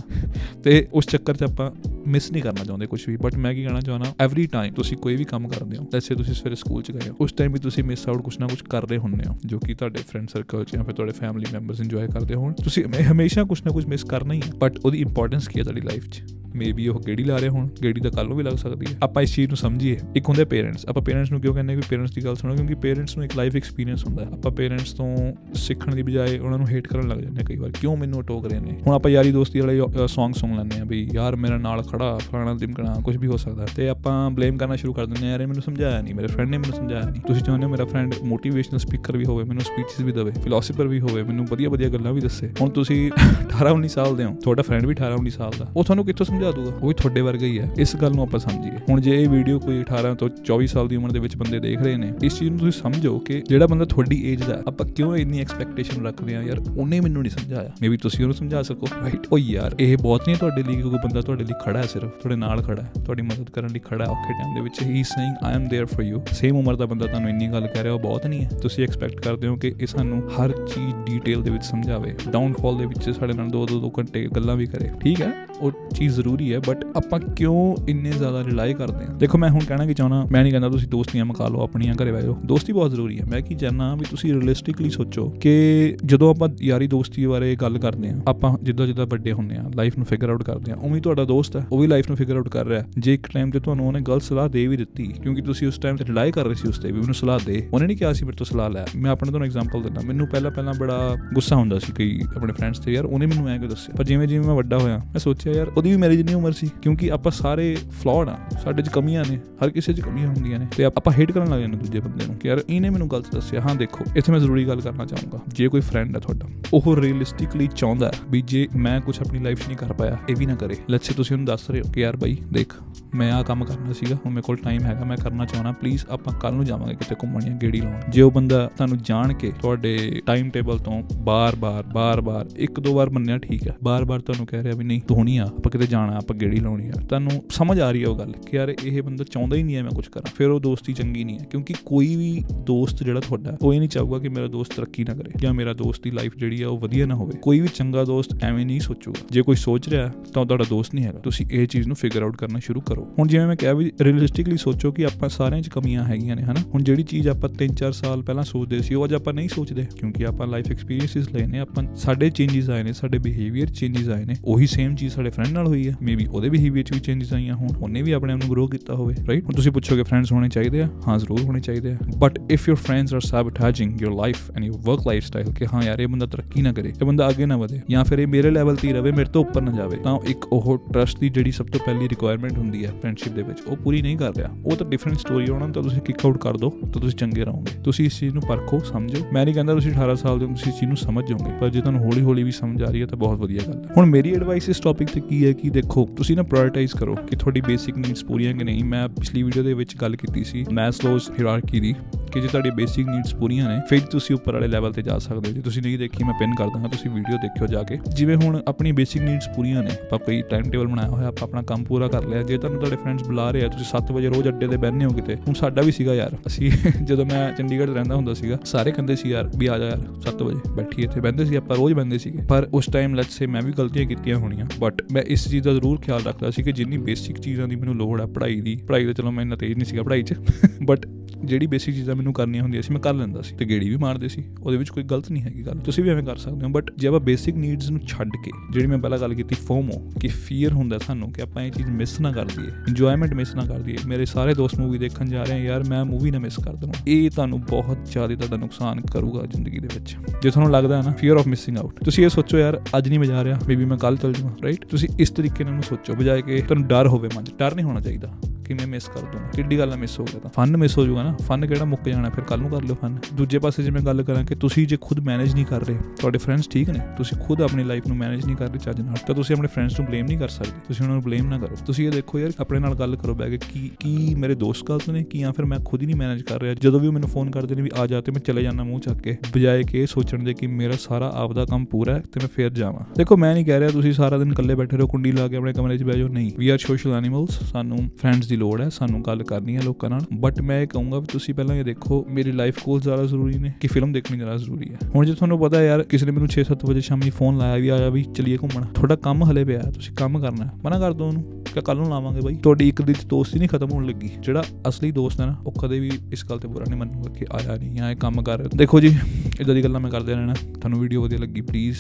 ਤੇ 0.65 0.87
ਉਸ 0.93 1.07
ਚੱਕਰ 1.07 1.37
'ਚ 1.37 1.43
ਆਪਾਂ 1.43 1.71
ਮਿਸ 2.07 2.31
ਨਹੀਂ 2.33 2.43
ਕਰਨਾ 2.43 2.65
ਚਾਹੁੰਦੇ 2.65 2.87
ਕੁਝ 2.87 3.01
ਵੀ। 3.09 3.17
ਬਟ 3.17 3.37
ਮੈਂ 3.37 3.53
ਕੀ 3.55 3.63
ਕਹਿਣਾ 3.63 3.81
ਚਾਹੁੰਦਾ 3.81 4.13
ਐਵਰੀ 4.21 4.47
ਟਾਈਮ 4.47 4.75
ਤੁਸੀਂ 4.75 4.97
ਕੋਈ 4.97 5.17
ਵੀ 5.17 5.25
ਕੰਮ 5.25 5.49
ਕਰਦੇ 5.49 5.77
ਹੋ 5.77 5.85
ਲੈਟਸ 5.85 6.09
ਸੇ 6.09 6.15
ਤੁਸੀਂ 6.15 6.35
ਸਵੇਰੇ 6.35 6.57
ਸਕੂਲ 6.57 6.83
'ਚ 6.83 6.93
ਗਏ 6.93 7.09
ਹੋ, 7.09 7.15
ਉਸ 7.21 7.33
ਟਾਈਮ 7.33 7.53
ਵੀ 7.53 7.59
ਤੁਸੀਂ 7.59 7.85
ਮਿਸ 7.85 8.09
ਆਊਟ 8.09 8.23
ਕੁਝ 8.23 8.39
ਨਾ 8.41 8.47
ਕੁਝ 8.47 8.61
ਕਰ 8.63 8.89
ਰਹੇ 8.89 8.99
ਹੁੰਦੇ 8.99 9.29
ਹੋ, 9.29 9.37
ਜੋ 9.47 9.59
ਕਿ 9.59 9.75
ਤੁਹਾਡੇ 9.75 10.03
ਫਰੈਂਡ 10.09 10.29
ਸਰਕਲ 10.29 10.65
'ਚ 10.65 10.75
ਜਾਂ 10.75 10.85
ਫਿਰ 10.85 10.95
ਤੁਹਾਡੇ 10.95 11.13
ਫੈਮਿਲੀ 11.13 11.47
ਮੈਂਬਰਸ 11.53 11.81
ਇੰਜੋਏ 11.81 12.07
ਕਰਦੇ 12.09 12.35
ਹੋਣ। 12.35 12.53
ਤੁਸੀਂ 12.65 12.85
ਹਮੇਸ਼ਾ 13.11 13.45
ਕੁਝ 13.45 13.61
ਨਾ 13.63 13.73
ਕੁਝ 13.73 13.87
ਮਿਸ 13.87 14.05
ਕਰਨਾ 14.05 14.35
ਹੀ 14.35 14.41
ਹੈ 14.41 14.53
ਬਟ 14.59 14.79
ਉਹਦੀ 14.85 15.01
ਇੰਪੋਰਟੈਂਸ 15.01 15.49
ਕੀ 15.49 15.59
ਹੈ 15.59 15.65
ਤੁਹਾਡੀ 15.65 15.81
ਲਾਈਫ 15.81 16.09
'ਚ? 16.09 16.23
ਮੇਬੀ 16.57 16.87
ਉਹ 16.89 17.01
ਗੇੜੀ 17.01 17.25
ਲਾ 17.25 17.37
ਰਹੇ 17.37 17.49
ਹੋਣ, 17.49 17.69
ਗੇੜੀ 17.83 18.01
ਤਾਂ 18.01 18.11
ਕੱਲ 18.11 18.27
ਨੂੰ 18.29 18.37
ਵੀ 18.37 18.43
ਲੱਗ 18.43 18.57
ਸਕਦੀ 18.57 18.87
ਹੈ। 18.87 18.97
ਆਪਾਂ 19.03 19.23
ਇਸ 19.23 19.35
ਚੀਜ਼ 19.35 19.49
ਨੂੰ 19.49 19.57
ਸਮਝੀਏ, 19.57 19.99
ਇੱਕ 20.17 20.29
ਹੁੰਦੇ 20.29 20.45
ਪੇਰੈਂਟਸ 20.45 20.87
ਆਪਾਂ 20.87 21.03
ਪੇਰੈਂਟਸ 21.03 21.31
ਨੂੰ 21.31 21.41
ਕਿਉਂ 21.41 21.55
ਕਹਿੰਦੇ 21.55 21.75
ਕਿ 21.77 21.83
ਪੇਰੈਂਟਸ 21.89 22.15
ਦੀ 22.15 22.25
ਗੱਲ 22.25 22.37
ਸੁਣੋ, 22.37 22.55
ਕਿਉਂਕਿ 22.55 22.75
ਪੇਰੈਂਟਸ 22.77 23.17
ਨੂੰ 23.17 23.25
ਇੱਕ 23.25 23.37
ਲਾਈਫ 23.37 23.57
ਐਕਸਪੀਰੀਅੰਸ 23.57 24.05
ਹੁੰਦਾ 24.07 24.25
ਹੈ। 24.25 24.31
ਆਪਾਂ 24.31 24.53
ਪੇਰੈਂਟਸ 24.53 24.93
ਤੋਂ 24.93 25.17
ਸਿੱਖਣ 25.57 25.95
ਦੀ 25.95 26.03
ਬਜਾਏ 26.03 26.39
ਉਹਨਾਂ 26.39 26.59
ਨੂੰ 26.59 26.69
ਹੇਟ 26.69 26.89
ਕਰਨ 26.89 27.09
ਲੱਗ 27.09 27.19
ਜਾਂਦੇ 27.19 27.45
ਕਈ 27.45 27.57
ਵਾਰ। 27.57 27.71
ਕਿਉਂ 27.71 27.97
ਮੈਨੂੰ 27.97 28.23
ਟੋਕ 28.25 28.47
ਰਹੇ 28.47 28.61
ਨੇ? 28.61 28.79
ਹੁਣ 28.87 28.95
ਆਪਾਂ 28.95 29.11
ਯਾਰੀ 29.11 29.33
ਦੋਸਤੀ 29.33 29.61
ਵਾਲੇ 29.61 29.81
Song 29.81 30.33
ਸੁਣ 30.33 30.57
ਲੈਂਦੇ 30.57 30.81
ਆ 30.81 30.85
ਵੀ, 30.85 31.09
ਯਾਰ 31.13 31.37
ਮੇਰੇ 31.37 31.59
ਨਾਲ 31.59 31.83
ਖੜਾ, 31.93 32.19
ਫਲਾਣਾ 32.19 32.55
ਦਿਮਕਣਾ 32.55 32.97
ਕੁਝ 33.05 33.17
ਵੀ 33.17 33.27
ਹੋ 33.27 33.37
ਸਕਦਾ। 33.37 33.67
ਤੇ 33.77 33.89
ਆਪਾਂ 33.89 34.31
ਬਲੇਮ 34.31 34.57
ਕਰਨਾ 34.57 34.77
ਸ਼ੁਰੂ 34.77 34.93
ਕਰ 34.93 35.07
ਦਿੰਦੇ 35.07 35.27
ਆ 35.27 35.31
ਯਾਰ 35.31 35.41
ਇਹ 35.41 35.47
ਮੈਨੂੰ 35.47 35.63
ਸਮਝਾਇਆ 35.63 36.03
ਨਹੀਂ, 36.03 36.15
ਮੇਰੇ 36.15 36.27
ਫਰੈਂਡ 36.27 36.49
ਨੇ 36.49 36.59
ਮੈਨੂੰ 36.59 36.77
ਸਮਝਾਇਆ 36.77 37.03
ਨਹੀਂ। 37.03 37.23
ਤੁਸੀਂ 37.23 37.43
ਚਾਹੁੰਦੇ 37.43 37.67
ਹੋ 37.67 37.71
ਮੇਰਾ 37.71 37.85
ਫਰੈਂਡ 37.85 38.15
ਮੋਟੀਵੇਸ਼ਨਲ 38.25 38.79
ਸਪੀਕਰ 38.79 39.17
ਵੀ 39.17 39.25
ਹੋਵੇ, 39.25 39.45
ਮੈਨੂੰ 39.45 39.63
ਸਪੀਚਸ 39.63 40.01
ਵੀ 40.01 40.13
ਦੇਵੇ 40.13 40.33
ਫਿਲਾਸਫਰ 40.45 40.87
ਵੀ 40.87 41.01
ਹੋਵੇ, 41.01 41.23
ਮੈਨੂੰ 41.23 41.47
ਵਧੀਆ 41.47 41.69
ਵਧੀਆ 41.69 41.89
ਗੱਲਾਂ 41.89 42.13
ਵੀ 42.13 42.21
ਦੱਸੇ। 42.21 42.51
ਹੁਣ 42.61 42.71
ਤੁਸੀਂ 42.71 43.11
18 43.47 43.73
19 43.73 43.89
ਸਾਲ 43.89 44.17
ਦੇ 44.17 44.25
ਹੋ, 44.25 44.35
ਤੁਹਾਡਾ 44.43 44.63
ਫਰੈਂਡ 44.63 44.87
ਵੀ 44.87 44.95
18 44.95 45.17
19 45.17 45.31
ਸਾਲ 45.31 45.53
ਦਾ। 45.59 45.69
ਉਹ 45.77 45.85
ਤੁਹਾਨੂੰ 45.85 46.05
ਕਿੱਥੋਂ 46.05 46.27
ਸਮਝਾ 46.27 46.51
ਦੂਗਾ? 46.51 46.73
ਉਹ 46.83 46.89
ਵੀ 46.89 46.95
ਤੁਹਾਡੇ 46.95 47.21
ਵਰਗਾ 47.21 47.47
ਹੀ 47.47 47.59
ਹੈ, 47.61 47.71
ਇਸ 47.79 47.97
ਗੱਲ 47.97 48.13
ਨੂੰ 48.15 48.23
ਆਪਾਂ 48.23 48.41
ਸਮਝੀਏ। 48.41 48.73
ਹੁਣ 48.89 49.01
ਜੇ 49.01 49.23
ਇਹ 49.23 49.29
ਵੀਡੀਓ 49.29 49.59
ਕੋਈ 49.59 49.81
18 49.81 50.15
ਤੋਂ 50.15 50.29
24 50.45 50.67
ਸਾਲ 50.67 50.89
ਦੀ 50.89 50.97
ਉਮਰ 50.97 51.13
ਦੇ 51.13 51.19
ਵਿੱਚ 51.19 51.37
ਬੰਦੇ 51.37 51.61
ਦੇਖ 51.61 51.83
ਰਹੇ 51.83 51.97
ਨੇ, 51.97 52.13
ਇਸ 52.23 52.39
ਚੀਜ਼ 52.39 52.51
ਨੂੰ 52.51 52.59
ਤੁਸੀਂ 52.59 52.83
ਸਮਝੋ 52.83 53.19
ਕਿ 53.19 53.43
ਜਿਹੜਾ 53.49 53.67
ਬੰਦਾ 53.67 53.85
ਤੁਹਾਡੀ 53.85 54.33
ਏਜ 54.33 54.43
ਦਾ 54.43 54.63
ਆਪਾਂ 54.67 54.87
ਕਿਉਂ 54.87 55.17
ਇੰਨੀ 55.17 55.39
ਐਕਸਪੈਕਟੇਸ਼ਨ 55.39 56.07
ਰੱਖਦੇ 56.07 56.37
ਆ 56.37 56.43
ਯਾਰ 56.43 56.57
ਉਹਨੇ 56.77 57.01
ਮੈਨੂੰ 57.01 57.23
ਨਹੀਂ 57.23 57.31
ਸਮਝਾਇਆ। 57.31 57.71
ਮੇਬੀ 57.83 57.97
ਤੁਸੀਂ 57.97 58.25
ਉਹਨੂੰ 58.25 58.35
ਸਮਝਾ 58.35 58.63
ਸਕੋ 58.63 58.87
ਰਾਈਟ 59.03 59.27
ਉਹ 59.33 59.39
ਯਾਰ, 59.39 59.77
ਇਹ 59.81 59.97
ਬਹੁਤ 59.97 60.23
ਨਹੀਂ 60.27 60.37
ਤੁਹਾਡੇ 60.37 60.63
ਲਈ 60.63 60.83
ਕੋਈ 60.83 60.91
ਬੰਦਾ 60.91 61.21
ਤੁਹਾਡੇ 61.21 61.45
ਲਈ 61.45 61.55
ਖੜਾ 61.65 61.80
ਖੜਾ 61.81 61.87
ਹੈ, 61.87 61.93
ਸਿਰਫ 61.93 62.11
ਤੁਹਾਡੇ 62.11 62.37
ਨਾਲ 62.37 62.63
ਖੜਾ 62.63 62.83
ਹੈ, 62.83 62.91
ਤੁਹਾਡੀ 63.05 63.23
ਮਦਦ 63.23 63.51
ਕਰਨ 63.51 63.69
ਲਈ 63.71 63.81
ਖੜਾ 63.85 64.05
ਹੈ। 64.05 64.11
ਔਖੇ 64.11 64.33
ਟਾਈਮ 64.33 64.55
ਦੇ 64.55 64.61
ਵਿੱਚ 64.61 64.83
ਹੀ 64.83 65.03
saying 65.03 65.35
I 65.45 65.55
am 65.55 65.65
there 65.65 65.87
for 65.87 66.03
you 66.03 66.23
same 66.33 66.57
ਉਮਰ 66.57 66.77
ਦਾ 66.77 66.87
ਬੰਦਾ 66.87 67.07
ਤੁਹਾਨੂੰ 67.07 67.31
ਇੰਨੀ 67.31 67.47
ਗੱਲ 67.47 67.67
ਕਹਿ 67.67 67.83
ਰਿਹਾ, 67.83 67.95
ਉਹ 67.95 68.01
ਬਹੁਤ 68.01 68.27
ਨਹੀਂ 68.27 68.45
ਹੈ। 68.45 68.49
ਤੁਸੀਂ 68.63 68.85
ਐਕਸਪੈਕਟ 68.85 69.21
ਕਰਦੇ 69.21 69.49
ਹੋ 69.49 69.57
ਕਿ 69.57 69.75
ਇਹ 69.81 69.87
ਸਾਨੂੰ 69.87 70.23
ਹਰ 70.31 70.53
ਚੀਜ਼ 70.67 70.95
ਡੀਟੇਲ 71.07 71.43
ਦੇ 71.43 71.51
ਵਿੱਚ 71.51 71.65
ਸਮਝਾਵੇ। 71.65 72.15
ਡਾਊਨਫਾਲ 72.31 72.77
ਦੇ 72.77 72.87
ਵਿੱਚ 72.87 73.11
ਸਾਡੇ 73.11 73.33
ਨਾਲ 73.33 73.49
ਦੋ 73.49 73.67
ਦੋ 73.67 73.93
ਘੰਟੇ 73.99 74.27
ਗੱਲਾਂ 74.37 74.57
ਵੀ 74.57 74.67
ਕਰੇ। 74.67 74.91
ਠੀਕ 75.01 75.21
ਹੈ? 75.21 75.33
ਉਹ 75.61 75.73
ਚੀਜ਼ 75.95 76.15
ਜ਼ਰੂਰੀ 76.15 76.53
ਹੈ 76.53 76.59
ਬਟ 76.59 76.85
ਆਪਾਂ 76.97 77.21
ਕਿਉਂ 77.37 77.77
ਇੰਨੇ 77.89 78.11
ਜ਼ਿਆਦਾ 78.11 78.43
ਰਿਲਾਈ 78.45 78.75
ਕਰਦੇ 78.75 79.05
ਹਾਂ? 79.05 79.15
ਦੇਖੋ, 79.15 79.39
ਮੈਂ 79.39 79.51
ਹੁਣ 79.51 79.61
ਕਹਿਣਾ 79.61 79.87
ਕਿ 79.87 79.95
ਚਾਹਣਾ 79.95 80.25
ਮੈਂ 80.33 80.43
ਨਹੀਂ 80.43 80.53
ਕਹਿੰਦਾ 80.53 80.69
ਤੁਸੀਂ 80.69 80.89
ਦੋਸਤੀਆਂ 80.89 81.25
ਮਕਾ 81.25 81.49
ਲਓ, 81.49 81.63
ਆਪਣੀਆਂ 81.63 81.95
ਘਰੇ 81.95 82.13
ਬੈਠੋ 82.13 82.37
ਦੋਸਤੀ 82.45 82.73
ਬਹੁਤ 82.73 82.91
ਜ਼ਰੂਰੀ 82.91 83.19
ਹੈ। 83.21 83.25
ਮੈਂ 83.25 83.41
ਕੀ 83.41 83.55
ਜਾਨਣਾ 83.55 83.95
ਵੀ 83.95 84.05
ਤੁਸੀਂ 84.11 84.33
ਰੀਅਲਿਸਟਿਕਲੀ 84.35 84.91
ਸੋਚੋ 84.91 85.29
ਕਿ 85.31 85.97
ਜਦੋਂ 86.05 86.31
ਆਪਾਂ 86.31 86.49
ਯਾਰੀ 86.63 86.87
ਦੋਸਤੀ 86.87 87.27
ਬਾਰੇ 87.27 87.55
ਗੱਲ 87.57 87.79
ਕਰਦੇ 87.79 88.11
ਹਾਂ, 88.11 88.21
ਆਪਾਂ 88.29 88.57
ਜਿੱਦਾਂ 88.63 88.87
ਜਿੱਦਾਂ 88.87 89.07
ਵੱਡੇ 89.07 89.33
ਹੁੰਦੇ 89.33 89.57
ਆ 89.57 89.65
ਲਾਈਫ 89.77 89.97
ਨੂੰ 89.97 90.07
ਫਿਗਰ 90.07 90.31
ਆਊਟ 90.31 90.43
ਕਰਦੇ 90.43 90.73
ਆ 90.73 90.77
ਉਵੇਂ 90.77 91.01
ਤੁਹਾਡਾ 91.03 91.25
ਦੋਸਤ 91.25 91.57
ਹੈ। 91.57 91.67
ਉਹ 91.73 91.79
ਵੀ 91.79 91.87
ਲਾਈਫ 91.87 92.09
ਨੂੰ 92.09 92.17
ਫਿਗਰ 92.17 92.37
ਆਊਟ 92.37 92.49
ਕਰ 92.49 92.67
ਰਿਹਾ 92.67 92.85
ਜੇ 92.99 93.15
ਇੱਕ 93.15 93.27
ਟਾਈਮ 93.33 93.51
ਤੇ 93.51 93.61
ਤੁਹਾਨੂੰ 93.61 93.87
ਉਹਨੇ 93.87 94.01
ਗਲਤ 94.01 94.23
ਸਲਾਹ 94.23 94.49
ਦੇ 94.49 94.67
ਵੀ 94.67 94.77
ਦਿੱਤੀ, 94.77 95.05
ਕਿਉਂਕਿ 95.23 95.43
ਤੁਸੀਂ 95.43 95.69
ਉਸ 95.69 95.79
ਟਾਈਮ 95.79 95.97
ਤੇ 95.97 96.05
ਰਿਲਾਈ 96.05 96.33
ਕਰ 96.33 96.45
ਰਹੇ 96.45 96.55
ਸੀ 96.55 96.69
ਉਸ 96.69 96.79
ਤੇ 96.79 96.93
ਵੀ, 96.93 97.01
ਉਹਨੂੰ 97.01 97.15
ਸਲਾਹ 97.15 97.39
ਦੇ। 97.47 97.69
ਉਹਨੇ 97.73 97.87
ਨਹੀਂ 97.87 97.97
ਕਿਹਾ 97.97 98.13
ਸੀ 98.13 98.25
ਮੇਰੇ 98.25 98.37
ਤੋਂ 98.37 98.47
ਸਲਾਹ 98.47 98.71
ਲੈ। 98.71 98.85
ਮੈਂ 98.97 99.11
ਆਪਣੇ 99.11 99.31
ਤੁਹਾਨੂੰ 99.31 99.47
ਐਗਜ਼ਾਮਪਲ 99.47 99.83
ਦਿੰਦਾ। 99.83 100.01
ਮੈਨੂੰ 100.01 100.29
ਪਹਿਲਾਂ 100.29 100.51
ਪਹਿਲਾਂ 100.51 100.75
ਬੜਾ 100.75 101.17
ਗੁੱਸਾ 101.35 101.57
ਹੁੰਦਾ 101.57 101.79
ਸੀ 101.79 101.93
ਕਈ 101.93 102.21
ਆਪਣੇ 102.37 102.53
ਫਰੈਂਡਸ 102.53 102.79
ਤੇ, 102.79 102.93
ਯਾਰ 102.93 103.05
ਉਹਨੇ 103.05 103.27
ਮੈਨੂੰ 103.27 103.49
ਐਂ 103.49 103.59
ਕਿਉਂ 103.59 103.71
ਦੱਸਿਆ? 103.71 103.95
ਪਰ 103.97 104.05
ਜਿਵੇਂ 104.05 104.29
ਜਿਵੇਂ 104.29 104.47
ਮੈਂ 104.47 104.55
ਵੱਡਾ 104.55 104.79
ਹੋਇਆ, 104.79 104.99
ਮੈਂ 104.99 105.19
ਸੋਚਿਆ, 105.19 105.53
ਯਾਰ 105.53 105.69
ਉਹਦੀ 105.69 105.91
ਵੀ 105.91 105.97
ਮੇਰੀ 105.97 106.17
ਜਿੰਨੀ 106.17 106.35
ਉਮਰ 106.35 106.53
ਸੀ, 106.53 106.71
ਕਿਉਂਕਿ 106.83 107.11
ਆਪਾਂ 107.13 107.33
ਸਾਰੇ 107.33 107.77
ਫਲॉड 107.91 108.29
ਆ। 108.29 108.39
ਸਾਡੇ 108.65 108.83
'ਚ 108.83 108.89
ਕਮੀਆਂ 108.89 109.25
ਨੇ, 109.31 109.39
ਹਰ 109.65 109.71
ਕਿਸੇ 109.71 109.93
'ਚ 109.93 110.01
ਕਮੀਆਂ 110.01 110.29
ਹੁੰਦੀਆਂ 110.29 110.59
ਨੇ। 110.59 110.67
ਤੇ 110.77 110.85
ਆਪਾਂ 110.85 111.13
ਹੇਟ 111.13 111.33
ਕਰਨ 111.33 111.51
ਲੱਗ 111.51 111.61
ਜਾਂਦੇ 111.61 111.77
ਦੂਜੇ 111.77 112.01
ਬੰਦੇ 112.01 112.27
ਨੂੰ 112.27 112.37
ਕਿ 112.37 112.49
ਯਾਰ 112.49 112.63
ਇਹਨੇ 112.69 112.91
ਮੈਨੂੰ 112.91 113.11
ਗਲਤ 113.11 113.35
ਦੱਸਿਆ। 113.35 113.61
ਹਾਂ, 113.61 113.75
ਦੇਖੋ, 113.75 114.05
ਇੱਥੇ 114.17 114.33
ਮੈਂ 114.33 114.41
ਜ਼ਰੂਰੀ 114.41 114.65
ਗੱਲ 114.65 114.81
ਕਰਨਾ 114.81 115.05
ਚਾਹੂੰਗਾ। 115.05 115.39
ਜੇ 115.49 115.69
ਕੋਈ 115.69 115.81
ਫਰੈਂਡ 115.81 116.17
ਹੈ 116.17 116.21
ਤੁਹਾਡਾ, 116.21 116.47
ਉਹ 116.75 116.97
ਰੀਅਲਿਸਟਿਕਲੀ 116.97 117.69
ਚਾਹੁੰਦਾ 117.77 118.13
ਵੀ 118.31 118.43
ਜੇ 118.43 118.67
ਮੈਂ 118.77 119.01
ਕੁਝ 119.01 119.19
ਆਪਣੀ 119.21 119.39
ਲਾਈਫ 119.39 119.65
'ਚ 119.65 119.67
ਨਹੀਂ 119.67 119.77
ਕਰ 119.77 119.93
ਪਾਇਆ, 119.93 120.19
ਇਹ 120.29 120.37
ਵੀ 120.37 120.47
ਨਾ 120.47 120.55
ਕਰੇ। 120.55 120.77
ਲੈਟਸ 120.91 121.07
ਸੇ 121.07 121.15
ਤੁਸੀਂ 121.15 121.35
ਉਹਨੂੰ 121.35 121.47
ਦੱਸ 121.61 121.71
ਰਹੇ 121.71 121.81
ਹੋ 121.81 121.91
ਕਿ 121.93 122.01
ਯਾਰ 122.01 122.17
ਬਾਈ, 122.17 122.37
ਦੇਖ, 122.53 122.73
ਮੈਂ 123.15 123.31
ਆ 123.33 123.43
ਕੰਮ 123.43 123.65
ਕਰਨਾ 123.65 123.93
ਸੀਗਾ, 123.93 124.17
ਹੁਣ 124.17 124.33
ਮੇਰੇ 124.33 124.43
ਕੋਲ 124.43 124.57
ਟਾਈਮ 124.57 124.83
ਹੈਗਾ, 124.83 125.05
ਮੈਂ 125.05 125.17
ਕਰਨਾ 125.17 125.45
ਚਾਹਣਾ 125.45 125.73
ਪਲੀਜ਼ 125.73 126.05
ਆਪਾਂ 126.11 126.33
ਕੱਲ 126.41 126.55
ਨੂੰ 126.55 126.65
ਜਾਵਾਂਗੇ 126.65 126.95
ਕਿਤੇ 126.95 127.15
ਘੁੰਮਣ 127.15 127.41
ਜਾਂ 127.41 127.57
ਗੇੜੀ 127.57 127.81
ਲਾਉਣ। 127.81 128.01
ਜੇ 128.09 128.23
ਉਹ 128.23 128.31
ਬੰਦਾ 128.31 128.61
ਤੁਹਾਨੂੰ 128.77 128.99
ਜਾਣ 129.03 129.33
ਕੇ 129.33 129.53
ਤੁਹਾਡੇ 129.63 130.21
ਟਾਈਮ 130.27 130.51
ਟੇਬਲ 130.51 130.79
ਤੋਂ 130.79 131.03
ਬਾਰ-ਬਾਰ 131.21 131.83
ਬਾਰ-ਬਾਰ, 131.95 132.47
ਇੱਕ 132.57 132.81
ਦੋ 132.81 132.95
ਵਾਰ 132.95 133.11
ਮੰਨਿਆ 133.11 133.39
ਠੀਕ 133.39 133.67
ਹੈ, 133.69 133.75
ਬਾਰ-ਬਾਰ 133.83 134.21
ਤੁਹਾਨੂੰ 134.21 134.47
ਕਹਿ 134.47 134.63
ਰਿਹਾ 134.63 134.77
ਵੀ 134.77 134.85
ਨਹੀਂ, 134.85 135.01
ਤੂੰ 135.09 135.17
ਹੁਣੀ 135.17 135.37
ਆ, 135.37 135.45
ਆਪਾਂ 135.45 135.71
ਕਿਤੇ 135.71 135.87
ਜਾਣਾ 135.87 135.99
ਜਾਣਾ 136.01 136.17
ਆਪਾਂ 136.17 136.37
ਗੇੜੀ 136.37 136.61
ਲਾਉਣੀ 136.61 136.89
ਆ। 136.89 136.93
ਤੁਹਾਨੂੰ 137.01 137.33
ਸਮਝ 137.51 137.79
ਆ 137.81 137.91
ਰਹੀ 137.91 138.03
ਹੈ 138.03 138.09
ਉਹ 138.09 138.19
ਗੱਲ 138.19 138.33
ਕਿ 138.47 138.57
ਯਾਰ 138.57 138.75
ਇਹ 138.85 139.03
ਬੰਦਾ 139.03 139.25
ਚਾਹੁੰਦਾ 139.25 139.57
ਹੀ 139.57 139.63
ਨਹੀਂ 139.63 139.77
ਹੈ 139.77 139.83
ਮੈਂ 139.83 139.91
ਕੁਝ 139.91 140.07
ਕਰਾਂ, 140.07 140.31
ਫਿਰ 140.37 140.49
ਉਹ 140.49 140.61
ਦੋਸਤੀ 140.61 140.93
ਚੰਗੀ 140.93 141.25
ਨਹੀਂ 141.25 141.39
ਹੈ, 141.39 141.45
ਕਿਉਂਕਿ 141.45 141.75
ਕੋਈ 141.87 142.15
ਵੀ 142.17 142.31
ਦੋਸਤ 142.67 143.03
ਜਿਹੜਾ 143.03 143.21
ਤੁਹਾਡਾ, 143.21 143.57
ਉਹ 143.63 143.75
ਇਹ 143.75 143.79
ਨਹੀਂ 143.79 143.89
ਚਾਹੂਗਾ 143.89 144.19
ਕਿ 144.19 144.29
ਮੇਰਾ 144.29 144.47
ਦੋਸਤ 144.47 144.73
ਤਰੱਕੀ 144.77 145.05
ਨਾ 145.05 145.15
ਕਰੇ 145.15 145.33
ਜਾਂ 145.37 145.53
ਮੇਰਾ 145.55 145.73
ਦੋਸਤ 145.73 146.03
ਦੀ 146.05 146.11
ਲਾਈਫ 146.11 146.37
ਜਿਹੜੀ 146.37 146.63
ਆ 146.63 146.69
ਉਹ 146.69 146.79
ਵਧੀਆ 146.79 147.07
ਨਾ 147.07 147.15
ਹੋਵੇ। 147.15 147.39
ਕੋਈ 147.43 147.61
ਵੀ 147.61 147.69
ਚੰਗਾ 147.75 148.05
ਦੋਸਤ 148.05 148.45
ਐਵੇਂ 148.45 148.67
ਨਹੀਂ 148.67 148.81
ਸੋਚੂਗਾ। 148.81 149.27
ਜੇ 149.31 149.43
ਕੋਈ 149.43 149.57
ਸੋਚ 149.57 149.89
ਰਿਹਾ 149.89 150.07
ਤਾਂ 150.35 150.43
ਉਹ 150.43 150.47
ਤੁਹਾਡਾ 150.47 150.65
ਦੋਸਤ 150.71 150.95
ਨਹੀਂ 150.95 151.05
ਹੈਗਾ। 151.05 151.19
ਤੁਸੀਂ 151.19 151.47
ਇਹ 151.51 151.67
ਚੀਜ਼ 151.67 151.87
ਨੂੰ 151.87 151.97
ਫਿਗਰ 151.97 152.23
ਆਊਟ 152.23 152.37
ਕਰਨਾ 152.37 152.59
ਸ਼ੁਰੂ 152.59 152.81
ਕਰੋ। 152.81 153.07
ਹੁਣ 153.19 153.29
ਜਿਵੇਂ 153.29 153.47
ਮੈਂ 153.47 153.57
ਕਿਹਾ 153.57 153.73
ਵੀ 153.73 153.91
ਰੀਅਲਿਸਟਿਕਲੀ 154.03 154.57
ਸੋਚੋ 154.57 154.93
ਕਿ 154.93 155.05
ਆਪਾਂ 155.05 155.29
ਸਾਰਿਆਂ 155.29 155.63
'ਚ 155.63 155.69
ਕਮੀਆਂ 155.69 156.05
ਹੈਗੀਆਂ 156.05 156.37
ਨੇ, 156.37 156.43
ਹਨਾ? 156.43 156.61
ਹੁਣ 156.75 156.83
ਜਿਹੜੀ 156.83 157.03
ਚੀਜ਼ 157.03 157.29
ਆਪਾਂ 157.29 157.51
3-4 157.59 157.93
ਸਾਲ 157.93 158.23
ਪਹਿਲਾਂ 158.23 158.45
ਸੋਚਦੇ 158.45 158.81
ਸੀ, 158.83 158.95
ਉਹ 158.95 159.05
ਅੱਜ 159.05 159.15
ਆਪਾਂ 159.15 159.35
ਨਹੀਂ 159.35 159.49
ਸੋਚਦੇ। 159.49 159.87
ਕਿਉਂਕਿ 159.97 160.27
ਆਪਾਂ 160.27 160.47
ਲਾਈਫ 160.47 160.71
ਐਕਸਪੀਰੀਐਂਸਿਸ 160.71 161.29
ਲਏ 161.33 161.47
ਨੇ, 161.47 161.59
ਆਪਾਂ 161.59 161.85
ਸਾਡੇ 161.97 162.31
ਚੇਂਜਸ 162.31 162.71
ਆਏ 162.71 162.83
ਨੇ, 162.83 162.93
ਸਾਡੇ 162.93 163.19
ਬਿਹੇਵੀਅਰ 163.19 163.71
ਚੇਂਜਸ 163.71 164.09
ਆਏ 164.09 164.25
ਨੇ, 164.25 164.35
ਉਹੀ 164.45 164.67
ਸੇਮ 164.67 164.95
ਚੀਜ਼ 164.95 165.15
ਸਾਡੇ 165.15 165.31
ਫਰੈਂਡ 165.31 165.53
ਨਾਲ 165.53 165.67
ਹੋਈ 165.67 165.87
ਹੈ। 165.89 165.95
ਮੇਬੀ 166.03 166.27
ਉਹਦੇ 166.27 166.51
ਬਿਹੇਵੀਅਰ 166.51 166.85
'ਚ 166.85 166.93
ਵੀ 166.93 167.01
ਚੇਂਜਸ 167.01 167.33
ਆਈਆਂ, 167.33 167.55
ਹੋਣ 167.55 167.69
ਉਹਨੇ 167.77 168.03
ਵੀ 168.03 168.13
ਆਪਣੇ 168.13 168.33
ਆਪ 168.33 168.39
ਨੂੰ 168.39 168.51
ਗਰੋ 168.51 168.67
ਕੀਤਾ 168.67 168.95
ਹੋਵੇ 168.95 169.15
ਰਾਈਟ 169.29 169.45
ਹੁਣ 169.45 169.55
ਤੁਸੀਂ 169.55 169.73
ਪੁੱਛੋਗੇ 169.73 170.03
ਫਰੈਂਡਸ 170.03 170.33
ਹੋਣੇ 170.33 170.49
ਚਾਹੀਦੇ 170.49 170.81
ਆ? 170.81 170.89
ਹਾਂ, 171.09 171.19
ਜ਼ਰੂਰ 171.19 171.41
ਹੋਣੇ 171.41 171.61
ਚਾਹੀਦੇ 171.61 171.93
ਆ। 171.93 171.99
But 172.19 172.39
if 172.51 172.69
your 172.69 172.77
friends 172.77 173.15
are 173.15 173.21
sabotaging 173.21 174.01
your 174.03 174.15
life 174.15 174.51
and 174.51 174.65
your 174.65 174.81
work 174.81 175.07
lifestyle 175.25 175.53
ਕਿ 175.53 175.67
ਹਾਂ 175.75 175.83
ਯਾਰ, 175.83 176.01
ਇਹ 176.01 176.09
ਬੰਦਾ 176.09 176.27
ਤਰੱਕੀ 176.27 176.63
ਨਾ 176.63 176.73
ਕਰੇ, 176.73 176.89
ਇਹ 176.91 177.07
ਬੰਦਾ 177.07 177.29
ਅੱਗੇ 177.29 177.47
ਨਾ 177.47 177.57
ਵਧੇ 177.57 177.81
ਜਾਂ 177.91 178.05
ਫਿਰ 178.05 178.19
ਇਹ 178.19 178.27
ਮੇਰੇ 178.27 178.51
ਲੈਵਲ 178.51 178.77
ਤੇ 178.77 178.89
ਹੀ 178.89 178.93
ਰਵੇ, 178.93 179.13
ਮੇਰੇ 179.13 179.31
ਤੋਂ 179.31 179.45
ਉੱਪਰ 179.45 179.63
ਨਾ 179.63 179.73
ਜਾਵੇ, 179.73 179.97
ਤਾਂ 179.97 180.19
ਇੱਕ 180.27 180.47
ਉਹ 180.53 180.77
ਟਰਸਟ 180.93 181.19
ਦੀ 181.21 181.29
ਜਿਹੜੀ 181.41 181.53
ਸਭ 181.53 181.67
ਤੋਂ 181.67 181.81
ਪਹਿਲੀ 181.87 182.09
ਰਿਕੁਆਇਰਮੈਂਟ 182.09 182.59
ਹੁੰਦੀ 182.59 182.85
ਹੈ 182.87 182.91
ਫਰੈਂਡਸ਼ਿਪ 183.03 183.33
ਦੇ 183.33 183.43
ਵਿੱਚ, 183.43 183.61
ਉਹ 183.61 183.77
ਪੂਰੀ 183.77 184.03
ਨਹੀਂ 184.03 184.17
ਕਰ 184.17 184.37
ਰਿਹਾ। 184.37 184.49
ਉਹ 184.67 184.77
ਤਾਂ 184.77 184.87
ਡਿਫਰੈਂਟ 184.87 185.19
ਸਟੋਰੀ 185.19 185.47
ਹੋਣਾ, 185.49 185.69
ਤਾਂ 185.69 185.83
ਤੁਸੀਂ 185.83 186.01
ਕਿੱਕ 186.01 186.27
ਆਊਟ 186.27 186.39
ਕਰ 186.39 186.57
ਦਿਓ 186.57 186.71
ਤਾਂ 186.71 187.01
ਤੁਸੀਂ 187.01 187.19
ਚੰਗੇ 187.19 187.45
ਰਹੋਗੇ। 187.45 187.83
ਤੁਸੀਂ 187.85 188.05
ਇਸ 188.07 188.19
ਚੀਜ਼ 188.21 188.35
ਨੂੰ 188.35 188.43
ਪਰਖੋ, 188.43 188.79
ਸਮਝੋ। 188.79 189.23
ਮੈਂ 189.33 189.45
ਨਹੀਂ 189.45 189.55
ਕਹਿੰਦਾ 189.55 189.75
ਤੁਸੀਂ 189.75 189.93
18 189.93 190.15
ਸਾਲ 190.15 190.39
ਦੇ 190.39 190.45
ਹੋ, 190.45 190.51
ਤੁਸੀਂ 190.51 190.73
ਇਸ 190.73 190.79
ਚੀਜ਼ 190.79 190.89
ਨੂੰ 190.89 190.97
ਸਮਝ 190.97 191.25
ਜਾਓਗੇ, 191.29 191.53
ਪਰ 191.61 191.69
ਜੇ 191.69 191.81
ਤੁਹਾਨੂੰ 191.81 192.03
ਹੌਲੀ 192.05 192.23
ਹੌਲੀ 192.23 192.43
ਵੀ 192.43 192.51
ਸਮਝ 192.51 192.83
ਆ 192.83 192.91
ਰਹੀ 192.91 193.01
ਹੈ, 193.01 193.07
ਤਾਂ 193.07 193.19
ਬਹੁਤ 193.19 193.39
ਵਧੀਆ 193.39 193.61
ਗੱਲ 193.69 193.79
ਹੈ। 193.79 193.95
ਹੁਣ 193.97 194.07
ਮੇਰੀ 194.07 194.35
ਐਡਵਾਈਸ 194.35 194.69
ਇਸ 194.69 194.81
ਟੌਪਿਕ 194.81 195.09
ਤੇ 195.09 195.21
ਕੀ 195.21 195.47
ਹੈ 195.47 195.53
ਕਿ 195.53 195.71
ਦੇਖੋ, 195.71 196.07
ਤੁਸੀਂ 196.17 196.37
ਨਾ 196.37 196.43
ਪ੍ਰਾਇੋਰਟਾਈਜ਼ 196.43 196.95
ਕਰੋ 196.95 197.15
ਕਿ 197.15 197.37
ਤੁਹਾਡੀ 197.37 197.61
ਬੇਸਿਕ 197.61 197.97
ਨੀਡਸ 197.97 198.25
ਪੂਰੀਆਂ 198.25 198.55
ਕਿ 198.55 198.65
ਨਹੀਂ। 198.65 198.85
ਮੈਂ 198.85 199.09
ਪਿਛਲੀ 199.09 199.43
ਵੀਡੀਓ 199.43 199.63
ਦੇ 199.63 199.75
ਵਿੱਚ 199.75 199.97
ਗੱਲ 199.97 200.17
ਕੀਤੀ 200.17 200.45
ਸੀ 200.45 200.65
ਮੈਸਲੋਜ਼ 200.73 201.31
ਹਿਰਾਰਕੀ 201.31 201.81
ਦੀ, 201.81 201.95
ਕਿ 202.33 202.41
ਜੇ 202.41 202.49
ਤੁਹਾਡੀ 202.49 202.71
ਬੇਸਿਕ 202.71 203.09
ਨੀਡਸ 203.09 203.35
ਪੂਰੀਆਂ 203.35 203.69
ਨੇ, 203.69 203.81
ਫਿਰ 203.89 204.01
ਤੁਸੀਂ 204.01 204.37
ਉੱਪਰ 204.37 204.53
ਵਾਲੇ 204.53 204.69
ਲੈਵਲ 204.69 204.93
ਤੇ 204.93 205.03
ਜਾ 205.03 205.19
ਸਕਦੇ 205.19 205.49
ਹੋ। 205.49 205.55
ਜੇ 205.55 205.61
ਤੁਸੀਂ 205.61 205.83
ਨਹੀਂ 205.83 205.99
ਦੇਖੀ, 205.99 206.25
ਮੈਂ 206.25 206.35
ਪਿਨ 206.35 206.55
ਕਰ 206.55 206.67
ਦਾਂਗਾ 206.67 206.89
ਤੁਸੀਂ 206.89 207.11
ਵੀਡੀਓ 207.11 207.37
ਦੇਖਿਓ 207.37 207.67
ਜਾ 207.67 207.83
ਕੇ। 207.83 207.99
ਜਿਵੇਂ 208.15 208.37
ਹੁਣ 208.37 208.63
ਆਪਣੀ 208.69 208.93
ਬੇਸਿਕ 208.93 209.23
ਨੀਡਸ 209.23 209.49
ਪੂਰੀਆਂ 209.57 209.83
ਨੇ, 209.83 209.91
ਆਪਾਂ 209.91 210.19
ਕੋਈ 210.19 210.43
ਟਾਈਮ 210.43 210.63
ਟੇਬਲ 210.63 210.87
ਬਣਾਇਆ 210.87 211.09
ਹੋਇਆ 211.09 211.30
ਆਪਾਂ 211.31 211.49
ਆਪਣਾ 211.49 211.63
ਕੰਮ 211.63 211.85
ਪੂਰਾ 211.85 212.09
ਕਰ 212.09 212.25
ਲਿਆ। 212.25 212.43
ਜੇ 212.43 212.59
ਤੁਹਾਨੂੰ 212.59 212.79
ਤੁਹਾਡੇ 212.81 212.97
ਫਰੈਂਡਸ 212.97 213.23
ਬੁਲਾ 213.23 213.51
ਰਹੇ 213.51 213.65
ਆ, 213.65 213.69
ਤੁਸੀਂ 213.69 213.87
7 213.87 214.13
ਵਜੇ 214.13 214.29
ਰੋਜ਼ 214.29 214.49
ਅੱਡੇ 214.49 214.69
ਤੇ 214.69 214.77
ਬੈਠਨੇ 214.77 215.05
ਹੋ 215.05 215.11
ਕਿਤੇ 215.11 215.35
ਹੁਣ 215.35 215.55
ਸਾਡਾ 215.55 215.83
ਵੀ 215.83 215.93
ਸੀਗਾ 215.93 216.15
ਯਾਰ। 216.15 216.37
ਅਸੀਂ 216.47 216.71
ਜਦੋਂ 217.05 217.27
ਮੈਂ 217.27 217.53
ਚੰਡੀਗੜ੍ਹ 217.53 217.93
ਰਹਿੰਦਾ 217.93 218.15
ਹੁੰਦਾ 218.15 218.35
ਸੀਗਾ, 218.35 218.59
ਸਾਰੇ 218.65 218.93
ਕਹਿੰਦੇ 218.93 219.17
ਸੀ 219.17 219.29
ਯਾਰ 219.29 219.51
ਵੀ 219.57 219.67
ਆ 219.67 219.79
ਜਾ 219.79 219.87
ਯਾਰ 219.87 220.01
7 220.21 220.43
ਵਜੇ 220.43 220.73
ਬੈਠੀ 220.75 221.03
ਇੱਥੇ। 221.03 221.21
ਬੈਠਦੇ 221.21 221.45
ਸੀ, 221.45 221.57
ਆਪਾਂ 221.57 221.77
ਰੋਜ਼ 221.77 221.95
ਬੈਠਦੇ 221.95 222.19
ਸੀਗੇ। 222.19 222.39
ਪਰ 222.49 222.69
ਉਸ 222.75 222.87
ਟਾਈਮ 222.93 223.15
ਲੈਟਸ 223.15 223.39
ਸੇ 223.39 223.47
ਮੈਂ 223.47 223.63
ਵੀ 223.63 223.73
ਗਲਤੀਆਂ 223.73 224.07
ਕੀਤੀਆਂ 224.07 224.37
ਹੋਣੀਆਂ 224.37 224.67
ਬਟ 224.81 225.03
ਮੈਂ 225.13 225.23
ਇਸ 225.23 225.49
ਚੀਜ਼ 225.49 225.65
ਦਾ 225.65 225.73
ਜ਼ਰੂਰ 225.73 226.01
ਖਿਆਲ 226.01 226.23
ਰੱਖਦਾ 226.27 226.51
ਸੀ 226.51 226.63
ਕਿ 226.63 226.73
ਜਿੰਨੀ 226.73 226.99
ਬੇਸਿਕ 226.99 227.39
ਚੀਜ਼ਾਂ 227.39 227.69
ਦੀ 227.69 227.77
ਮੈਨੂੰ 227.77 227.97
ਲੋੜ 227.97 228.21
ਆ 228.21 228.27
ਪੜ੍ਹਾਈ 228.27 228.61
ਦੀ। 228.61 228.77
ਪੜ੍ਹਾਈ 228.77 229.05
ਤਾਂ 229.05 229.15
ਚਲੋ 229.15 229.31
ਮੈਂ 229.31 229.43
ਇੰਨਾ 229.43 229.57
ਤੇਜ਼ 229.57 229.75
ਨਹੀਂ 229.75 229.85
ਸੀਗਾ 229.85 230.03
ਪੜ੍ਹਾਈ 230.03 230.23
'ਚ 230.23 230.35
ਬਟ 230.87 231.07
ਜਿਹੜੀ 231.45 231.67
ਬੇਸਿਕ 231.67 231.95
ਚੀਜ਼ਾਂ 231.95 232.15
ਮੈਨੂੰ 232.17 232.33
ਕਰਨੀਆਂ 232.33 232.63
ਹੁੰਦੀਆਂ 232.63 232.83
ਸੀ, 232.83 232.93
ਮੈਂ 232.93 233.01
ਕਰ 233.01 233.15
ਲੈਂਦਾ 233.15 233.43
ਸੀ। 233.43 233.57
ਤੇ 233.57 233.65
ਗੇੜੀ 233.65 233.89
ਵੀ 233.89 233.97
ਮਾਰਦੇ 233.97 234.29
ਸੀ, 234.29 234.45
ਉਹਦੇ 234.63 234.77
ਵਿੱਚ 234.77 234.91
ਕੋਈ 234.91 235.03
ਗਲਤ 235.03 235.31
ਨਹੀਂ 235.31 235.43
ਹੈਗੀ 235.43 235.67
ਗੱਲ। 235.67 235.79
ਤੁਸੀਂ 235.79 236.05
ਵੀ 236.05 236.11
ਐਵੇਂ 236.11 236.23
ਕਰ 236.23 236.37
ਸਕਦੇ 236.37 236.67
ਹੋ 236.67 236.71
ਬਟ 236.71 236.91
ਜੇ 236.99 237.09
ਆਪਾਂ 237.09 237.21
ਬੇਸਿਕ 237.21 237.57
ਨੀਡਸ 237.57 237.91
ਨੂੰ 237.91 238.01
ਛੱਡ 238.01 238.37
ਕੇ, 238.45 238.51
ਜਿਹੜੀ 238.71 238.87
ਮੈਂ 238.87 238.99
ਪਹਿਲਾਂ 238.99 239.19
ਗੱਲ 239.19 239.35
ਕੀਤੀ 239.35 239.55
ਫੋਮੋ 239.57 240.01
ਕਿ 240.21 240.29
ਫੀਅਰ 240.29 240.73
ਹੁੰਦਾ 240.73 240.99
ਸਾਨੂੰ 240.99 241.31
ਕਿ 241.33 241.43
ਆਪਾਂ 241.43 241.63
ਇਹ 241.63 241.71
ਚੀਜ਼ 241.71 241.91
ਮਿਸ 241.91 242.21
ਨਾ 242.21 242.33
ਕਰ 242.33 242.47
ਦਈਏ 242.47 242.71
ਇੰਜੋਇਮੈਂਟ 242.89 243.35
ਮਿਸ 243.35 243.55
ਨਾ 243.55 243.65
ਕਰ 243.65 243.79
ਦਈਏ, 243.79 243.97
ਮੇਰੇ 244.07 244.25
ਸਾਰੇ 244.27 244.55
ਦੋਸਤ 244.55 244.81
ਮੂਵੀ 244.81 244.99
ਦੇਖਣ 244.99 245.29
ਜਾ 245.29 245.43
ਰਹੇ 245.43 245.55
ਆ, 245.55 245.63
ਯਾਰ 245.63 245.85
ਮੈਂ 245.85 246.05
ਮੂਵੀ 246.05 246.31
ਨਾ 246.31 246.39
ਮਿਸ 246.39 246.57
ਕਰ 246.57 246.75
ਦਵਾਂ, 246.75 247.03
ਇਹ 247.07 247.31
ਤੁਹਾਨੂੰ 247.31 247.61
ਬਹੁਤ 247.61 248.07
ਜ਼ਿਆਦਾ 248.07 248.35
ਤੁਹਾਡਾ 248.35 248.57
ਨੁਕਸਾਨ 248.57 249.01
ਕਰੂਗਾ 249.13 249.47
ਜ਼ਿੰਦਗੀ 249.47 249.79
ਦੇ 249.79 249.89
ਵਿੱਚ। 249.95 250.17
ਜੇ 250.43 250.51
ਤੁਹਾਨੂੰ 250.51 250.71
ਲੱਗਦਾ 250.73 250.97
ਹੈ 250.97 251.03
ਨਾ 251.03 251.13
ਫੀਅਰ 251.13 251.37
ਆਫ 251.37 251.47
ਮਿਸਿੰਗ 251.47 251.79
ਆਊਟ 251.79 252.05
ਤੁਸੀਂ 252.05 252.25
ਇਹ 252.25 252.29
ਸੋਚੋ 252.29 252.59
ਯਾਰ, 252.59 252.81
ਅੱਜ 252.99 253.09
ਨਹੀਂ 253.09 253.19
ਮਜ਼ਾ 253.19 253.39
ਆ 253.39 253.45
ਰਿਹਾ 253.45 253.59
ਮੇਬੀ 253.69 253.85
ਮੈਂ 253.85 253.99
ਕੱਲ 253.99 254.17
ਚੱਲ 254.17 254.33
ਜਾਵਾਂ 254.33 254.53
ਰਾਈਟ 254.63 254.87
ਤੁਸੀਂ 254.87 255.09
ਇਸ 255.19 255.31
ਤਰੀਕੇ 255.31 255.65
ਨਾਲ 255.65 255.81
ਸੋਚੋ, 255.83 256.15
ਬਜਾਏ 256.15 256.43
ਕਿ 256.43 256.61
ਤੁਹਾਨੂੰ 256.61 256.87
ਡਰ 256.87 257.07
ਹੋਵੇ 257.07 257.29
ਮਨ 257.37 257.45
'ਚ, 257.45 257.55
ਡਰ 257.59 257.75
ਨਹੀਂ 257.75 257.87
ਹੋਣਾ 257.87 258.01
ਚਾਹੀਦਾ 258.01 258.33
ਕਿ 258.67 258.75
ਮੈਂ 258.75 258.87
ਮਿਸ 258.87 259.07
ਕਰ 259.07 259.21
ਦੂੰਗਾ 259.23 259.49
ਕਿੱਡੀ 259.49 259.79
ਗੱਲ 259.79 259.97
ਮਿਸ 259.97 260.19
ਹੋ 260.21 260.25
ਗਿਆ 260.25 260.41
ਤਾਂ। 260.41 260.51
ਫਨ 260.51 260.77
ਮਿਸ 260.77 260.97
ਹੋ 260.99 261.05
ਜਾਊਗਾ 261.05 261.30
ਨਾ 261.31 261.37
ਫਨ 261.41 261.67
ਕਿਹੜਾ 261.67 261.85
ਮੁੱਕ 261.85 262.09
ਜਾਣਾ, 262.09 262.31
ਫਿਰ 262.31 262.45
ਕੱਲ 262.45 262.61
ਨੂੰ 262.61 262.71
ਕਰ 262.71 262.83
ਲਿਓ 262.83 262.95
ਫਨ। 263.03 263.19
ਦੂਜੇ 263.35 263.59
ਪਾਸੇ 263.59 263.83
ਜੇ 263.83 263.91
ਮੈਂ 263.91 264.03
ਗੱਲ 264.03 264.23
ਕਰਾਂ 264.23 264.45
ਕਿ 264.45 264.55
ਤੁਸੀਂ 264.55 264.87
ਜੇ 264.87 264.97
ਖੁਦ 265.01 265.21
ਮੈਨੇਜ 265.21 265.55
ਨਹੀਂ 265.55 265.65
ਕਰ 265.65 265.87
ਰਹੇ, 265.87 265.97
ਤੁਹਾਡੇ 266.21 266.39
ਫਰੈਂਡਸ 266.39 266.69
ਠੀਕ 266.69 266.91
ਨੇ, 266.91 267.01
ਤੁਸੀਂ 267.17 267.39
ਖੁਦ 267.39 267.63
ਆਪਣੀ 267.63 267.85
ਲਾਈਫ 267.85 268.07
ਨੂੰ 268.07 268.17
ਮੈਨੇਜ 268.17 268.45
ਨਹੀਂ 268.45 268.57
ਕਰ 268.57 268.69
ਰਹੇ 268.69 268.79
ਚੱਜ 268.79 269.01
ਨਾਲ, 269.01 269.17
ਤਾਂ 269.27 269.35
ਤੁਸੀਂ 269.35 269.57
ਆਪਣੇ 269.57 269.69
ਫਰੈਂਡਸ 269.69 269.99
ਨੂੰ 270.01 270.07
ਬਲੇਮ 270.09 270.27
ਨਹੀਂ 270.27 270.39
ਕਰ 270.39 270.49
ਸਕਦੇ। 270.49 270.81
ਤੁਸੀਂ 270.89 271.05
ਉਹਨਾਂ 271.05 271.15
ਨੂੰ 271.15 271.25
ਬਲੇਮ 271.25 271.49
ਨਾ 271.49 271.59
ਕਰੋ। 271.59 271.77
ਤੁਸੀਂ 271.87 272.07
ਇਹ 272.07 272.13
ਦੇਖੋ 272.13 272.39
ਯਾਰ, 272.39 272.53
ਆਪਣੇ 272.61 272.79
ਨਾਲ 272.79 272.95
ਗੱਲ 272.95 273.17
ਕਰੋ 273.17 273.35
ਬੈ 273.35 273.49
ਕੇ, 273.49 273.59
ਕੀ 273.71 273.91
ਕੀ 274.01 274.35
ਮੇਰੇ 274.35 274.55
ਦੋਸਤ 274.55 274.87
ਗਲਤ 274.89 275.09
ਨੇ, 275.11 275.23
ਕੀ 275.23 275.39
ਜਾਂ 275.39 275.53
ਫਿਰ 275.53 275.65
ਮੈਂ 275.65 275.79
ਖੁਦ 275.85 276.03
ਹੀ 276.03 276.07
ਨਹੀਂ 276.07 276.17
ਮੈਨੇਜ 276.17 276.43
ਕਰ 276.43 276.61
ਰਿਹਾ। 276.61 276.75
ਜਦੋਂ 276.75 277.01
ਵੀ 277.01 277.07
ਉਹ 277.07 277.13
ਮੈਨੂੰ 277.13 277.29
ਫੋਨ 277.29 277.51
ਕਰਦੇ 277.51 277.75
ਨੇ 277.75 277.83
ਵੀ 277.83 277.91
ਆ 277.99 278.07
ਜਾ 278.07 278.21
ਤੇ 278.21 278.33
ਮੈਂ 278.33 278.41
ਚਲੇ 278.41 278.63
ਜਾਣਾ 278.63 278.85
ਮੂੰਹ 278.85 279.01
ਚੱਕ 279.01 279.19
ਕੇ, 279.19 279.37
ਬਜਾਏ 279.55 279.83
ਕਿ 279.83 279.99
ਇਹ 279.99 280.07
ਸੋਚਣ 280.07 280.45
ਦੇ 280.45 280.55
ਕਿ 280.55 280.67
ਮੇਰਾ 280.67 280.97
ਸਾਰਾ 281.01 281.31
ਆਪਦਾ 281.35 281.65
ਕੰਮ 281.65 281.85
ਪੂਰਾ 281.85 282.15
ਹੈ 282.15 282.23
ਤੇ 282.33 282.41
ਮੈਂ 282.41 282.49
ਫੇਰ 282.49 282.71
ਜਾਵਾਂ। 282.71 283.05
ਦੇਖੋ, 283.17 283.37
ਮੈਂ 283.37 283.55
ਨਹੀਂ 283.55 283.65
ਕਹਿ 283.65 283.79
ਰਿਹਾ 283.81 283.91
ਤੁਸੀਂ 283.91 284.13
ਸਾਰਾ 284.13 284.39
ਦਿਨ 284.39 284.53
ਇਕੱਲੇ 284.53 284.75
ਬੈਠੇ 284.75 284.97
ਰਹੋ, 284.97 285.07
ਕੁੰਡੀ 285.07 285.33
ਲਾ 285.33 285.49
ਕੇ 285.49 285.57
ਆਪਣੇ 285.57 285.73
ਕਮਰੇ 285.73 285.99
'ਚ 285.99 286.03
ਬਹਿ 286.03 286.19
ਜਾਓ। 286.19 286.29
ਨਹੀਂ 286.29 286.51
ਵੀ 286.59 286.69
ਆਰ 286.69 286.79
ਸੋਸ਼ਲ 286.79 287.13
ਐਨੀਮਲਸ 287.13 287.59
ਸਾਨੂੰ 287.63 287.99
ਫਰੈਂਡਸ 288.19 288.49
ਦੀ 288.49 288.57
ਲੋੜ 288.57 288.81
ਹੈ, 288.81 288.89
ਸਾਨੂੰ 288.89 289.23
ਗੱਲ 289.23 289.43
ਕਰਨੀ 289.43 289.77
ਹੈ 289.77 289.83
ਲੋਕਾਂ 289.83 290.11
ਨਾਲ। 290.11 290.21
ਬਟ 290.33 290.61
ਮੈਂ 290.61 290.81
ਇਹ 290.81 290.87
ਕਹੂੰਗਾ 290.87 291.20
ਵੀ 291.21 291.27
ਤੁਸੀਂ 291.33 291.55
ਪਹਿਲਾਂ 291.55 291.77
ਇਹ 291.77 291.85
ਦੇਖੋ, 291.85 292.25
ਮੇਰੀ 292.29 292.53
ਲਾਈਫ 292.53 292.79
ਕੋਲ 292.83 293.01
ਜ਼ਿਆਦਾ 293.01 293.25
ਜ਼ਰੂਰੀ 293.25 293.59
ਨੇ 293.59 293.73
ਕਿ 293.81 293.89
ਫਿਲਮ 293.89 294.13
ਦੇਖਣੀ 294.13 294.37
ਜ਼ਿਆਦਾ 294.37 294.57
ਜ਼ਰੂਰੀ 294.57 294.93
ਹੈ। 294.93 294.99
ਹੁਣ 295.15 295.27
ਜੇ 295.27 295.35
ਤੁਹਾਨੂੰ 295.35 295.59
ਪਤਾ 295.61 295.83
ਯਾਰ, 295.83 296.03
ਕਿਸੇ 296.05 296.27
ਨੇ 296.27 296.33
ਮੈਨੂੰ 296.33 296.49
6-7 296.49 296.85
ਵਜੇ 296.87 297.01
ਸ਼ਾਮੀ 297.09 297.31
ਫੋਨ 297.31 297.59
ਲਾਇਆ 297.59 297.77
ਵੀ 297.77 297.89
ਆਇਆ 297.89 298.09
ਵੀ 298.09 298.23
ਚਲੀਏ 298.37 298.57
ਘੁੰਮਣ। 298.57 298.85
ਤੁਹਾਡਾ 298.95 299.17
ਕੰਮ 299.25 299.45
ਹਲੇ 299.45 299.65
ਪਿਆ, 299.65 299.81
ਤੁਸੀਂ 299.95 300.15
ਕੰਮ 300.15 300.39
ਕਰਨਾ 300.39 300.65
ਹੈ। 300.65 300.71
ਮਨਾ 300.85 300.99
ਕਰ 300.99 301.13
ਦੋ 301.13 301.27
ਉਹਨੂੰ, 301.27 301.65
ਕਿ 301.75 301.81
ਕੱਲ 301.81 301.97
ਨੂੰ 301.97 302.09
ਲਾਵਾਂਗੇ 302.11 302.41
ਬਾਈ। 302.41 302.55
ਤੁਹਾਡੀ 302.63 302.89
ਇੱਕ 302.89 303.03
ਦਿਨ 303.03 303.29
ਦੋਸਤੀ 303.29 303.59
ਨਹੀਂ 303.59 303.69
ਖਤਮ 303.69 303.91
ਹੋਣ 303.93 304.07
ਲੱਗੀ। 304.07 304.31
ਜਿਹੜਾ 304.43 304.65
ਅਸਲੀ 304.89 305.11
ਦੋਸਤ 305.13 305.41
ਹੈ 305.41 305.47
ਨਾ, 305.47 305.57
ਉਹ 305.67 305.73
ਕਦੇ 305.83 306.01
ਵੀ 306.01 306.11
ਇਸ 306.33 306.45
ਗੱਲ 306.51 306.59
ਤੇ 306.59 306.69
ਬੁਰਾ 306.69 306.85
ਨਹੀਂ 306.89 306.99
ਮੰਨੂਗਾ 307.01 307.33
ਕਿ 307.33 307.47
ਆਇਆ 307.53 307.77
ਨਹੀਂ 307.77 307.95
ਜਾਂ 307.97 308.11
ਇਹ 308.11 308.17
ਕੰਮ 308.17 308.43
ਕਰ 308.43 308.69
ਦੇਖੋ 308.77 309.01
ਜੀ 309.01 309.15
ਇਦਾਂ 309.61 309.75
ਦੀ 309.75 309.85
ਗੱਲਾਂ 309.85 310.01
ਮੈਂ 310.01 310.11
ਕਰਦੇ 310.11 310.35
ਰਹਿਣਾ। 310.35 310.55
ਤੁਹਾਨੂੰ 310.75 311.01
ਵੀਡੀਓ 311.01 311.23
ਵਧੀਆ 311.23 311.39
ਲੱਗੀ 311.39 311.61
ਪਲੀਜ਼ 311.63 311.99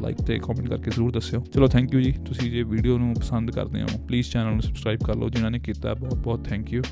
ਲਾਈਕ 0.00 0.22
ਤੇ 0.22 0.38
ਕਮੈਂਟ 0.38 0.68
ਕਰਕੇ 0.68 0.90
ਜ਼ਰੂਰ 0.90 1.10
ਦੱਸਿਓ। 1.12 1.44
ਚਲੋ 1.54 1.68
ਥੈਂਕ 1.68 1.94
ਯੂ 1.94 2.00
ਜੀ। 2.00 2.12
ਤੁਸੀਂ 2.26 2.50
ਜੇ 2.50 2.62
ਵੀਡੀਓ 2.64 2.98
ਨੂੰ 2.98 3.12
ਪਸੰਦ 3.14 3.50
ਕਰਦੇ 3.50 3.82
ਹੋ 3.82 3.86
ਪਲੀਜ਼ 4.08 4.30
ਚੈਨਲ 4.30 4.52
ਨੂੰ 4.52 4.62
ਸਬਸਕ੍ਰਾਈਬ 4.62 5.00
ਕਰ 5.00 5.16
ਲਓ, 5.16 5.28
ਜਿਨ੍ਹਾਂ 5.28 5.50
ਨੇ 5.50 5.58
ਕੀਤਾ 5.58 5.94
ਬਹੁਤ 5.94 6.18
ਬਹੁਤ 6.18 6.44
ਥੈਂਕ 6.48 6.72
ਯੂ 6.72 6.82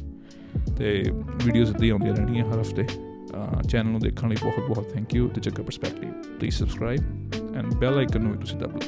ਤੇ 0.78 1.02
ਵੀਡੀਓਜ਼ 1.44 1.70
ਇੱਦਾਂ 1.70 1.84
ਹੀ 1.84 1.90
ਆਉਂਦੀਆਂ 1.90 2.14
ਰਹਿਣਗੀਆਂ 2.16 2.44
ਹਰ 2.44 2.60
ਹਫ਼ਤੇ। 2.60 2.86
ਚੈਨਲ 3.68 3.90
ਨੂੰ 3.90 4.00
ਦੇਖਣ 4.00 4.28
ਲਈ 4.28 4.36
ਬਹੁਤ 4.42 4.68
ਬਹੁਤ 4.68 4.92
ਥੈਂਕ 4.92 5.14
ਯੂ 5.14 5.28
ਤੇ 5.28 5.40
ਚੱਕਰ 5.40 5.62
perspective 5.62 6.12
please 6.40 6.54
subscribe 6.54 7.56
and 7.56 7.74
bell 7.74 7.98
icon 7.98 8.22
ਨੂੰ 8.22 8.32
ਵੀ 8.32 8.38
ਤੁਸੀਂ 8.38 8.58
ਦਬਾ। 8.58 8.78